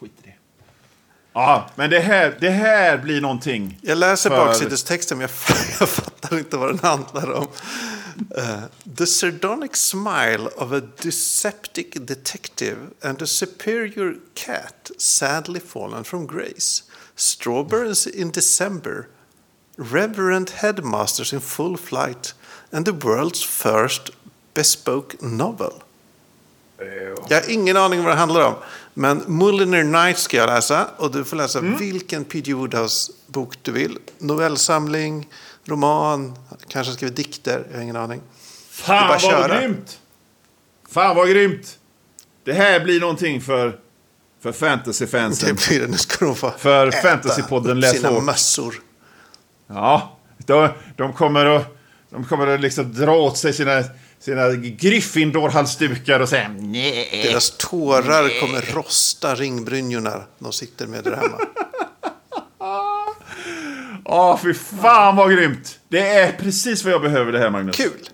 skit 0.00 0.12
i 0.18 0.26
det. 0.26 0.34
Ja, 1.32 1.70
men 1.74 1.90
det 1.90 2.00
här, 2.00 2.36
det 2.40 2.50
här 2.50 2.98
blir 2.98 3.20
någonting. 3.20 3.78
Jag 3.82 3.98
läser 3.98 4.30
För- 4.30 4.36
baksidestexten 4.36 5.18
men 5.18 5.28
jag, 5.48 5.56
jag 5.80 5.88
fattar 5.88 6.38
inte 6.38 6.56
vad 6.56 6.68
den 6.68 6.78
handlar 6.78 7.32
om. 7.32 7.46
Eh, 8.36 8.62
the 8.98 9.06
sardonic 9.06 9.76
smile 9.76 10.48
of 10.56 10.72
a 10.72 10.80
dyspeptic 11.02 11.86
detective 11.94 12.76
and 13.02 13.22
a 13.22 13.26
superior 13.26 14.16
cat 14.34 14.90
sadly 14.98 15.60
fallen 15.60 16.04
from 16.04 16.26
grace. 16.26 16.82
Strawberries 17.16 18.06
in 18.06 18.30
December. 18.30 19.06
Reverend 19.76 20.50
headmasters 20.50 21.32
in 21.32 21.40
full 21.40 21.76
flight. 21.76 22.34
And 22.72 22.86
the 22.86 22.92
world's 22.92 23.42
first 23.44 24.10
bespoke 24.54 25.16
novel. 25.22 25.82
Jag 27.28 27.40
har 27.42 27.50
ingen 27.50 27.76
aning 27.76 28.02
vad 28.02 28.12
det 28.12 28.16
handlar 28.18 28.46
om. 28.46 28.54
Men 28.94 29.22
Mulliner 29.26 29.84
Night 29.84 30.18
ska 30.18 30.36
jag 30.36 30.46
läsa. 30.46 30.88
Och 30.96 31.10
du 31.12 31.24
får 31.24 31.36
läsa 31.36 31.58
Mm. 31.58 31.76
vilken 31.76 32.24
P.G. 32.24 32.54
Woodhouse-bok 32.54 33.54
du 33.62 33.72
vill. 33.72 33.98
Novellsamling, 34.18 35.28
roman, 35.64 36.34
kanske 36.68 36.92
skriver 36.92 37.14
dikter. 37.14 37.66
Jag 37.70 37.76
har 37.76 37.82
ingen 37.82 37.96
aning. 37.96 38.20
Fan 38.70 39.08
vad 39.08 39.20
köra. 39.20 39.60
grymt! 39.60 39.98
Fan 40.90 41.16
vad 41.16 41.28
grymt! 41.28 41.78
Det 42.44 42.52
här 42.52 42.80
blir 42.80 43.00
någonting 43.00 43.40
för, 43.40 43.78
för 44.42 44.52
fantasyfansen. 44.52 45.48
Det 45.48 45.68
blir 45.68 45.80
det. 45.80 45.86
Nu 45.86 45.96
ska 45.96 46.24
de 46.24 46.34
få 46.36 46.50
För 46.58 46.86
äta 46.88 46.96
Fantasypodden 47.08 47.80
Läs 47.80 47.90
sina 47.96 48.08
hårt. 48.08 48.24
mössor. 48.24 48.74
Ja, 49.66 50.18
de, 50.38 50.68
de 50.96 51.12
kommer 51.12 51.46
att, 51.46 51.76
de 52.10 52.24
kommer 52.24 52.46
att 52.46 52.60
liksom 52.60 52.94
dra 52.94 53.16
åt 53.16 53.38
sig 53.38 53.52
sina, 53.52 53.84
sina 54.22 54.48
Gryffindor-halsdukar 54.50 56.20
och 56.20 56.28
säga 56.28 56.48
nej. 56.58 57.22
Deras 57.24 57.56
tårar 57.58 58.40
kommer 58.40 58.74
rosta 58.74 59.34
ringbrynjorna 59.34 60.22
de 60.38 60.52
sitter 60.52 60.86
med 60.86 61.04
där 61.04 61.16
hemma. 61.16 61.38
Ja, 64.04 64.40
fy 64.42 64.54
fan 64.54 65.16
vad 65.16 65.32
grymt! 65.32 65.78
Det 65.88 66.08
är 66.08 66.32
precis 66.32 66.84
vad 66.84 66.92
jag 66.92 67.02
behöver 67.02 67.32
det 67.32 67.38
här, 67.38 67.50
Magnus. 67.50 67.76
Kul! 67.76 68.08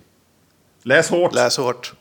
Läs 0.83 1.11
hårt. 1.11 1.35
Läs 1.35 1.57
hårt. 1.57 1.93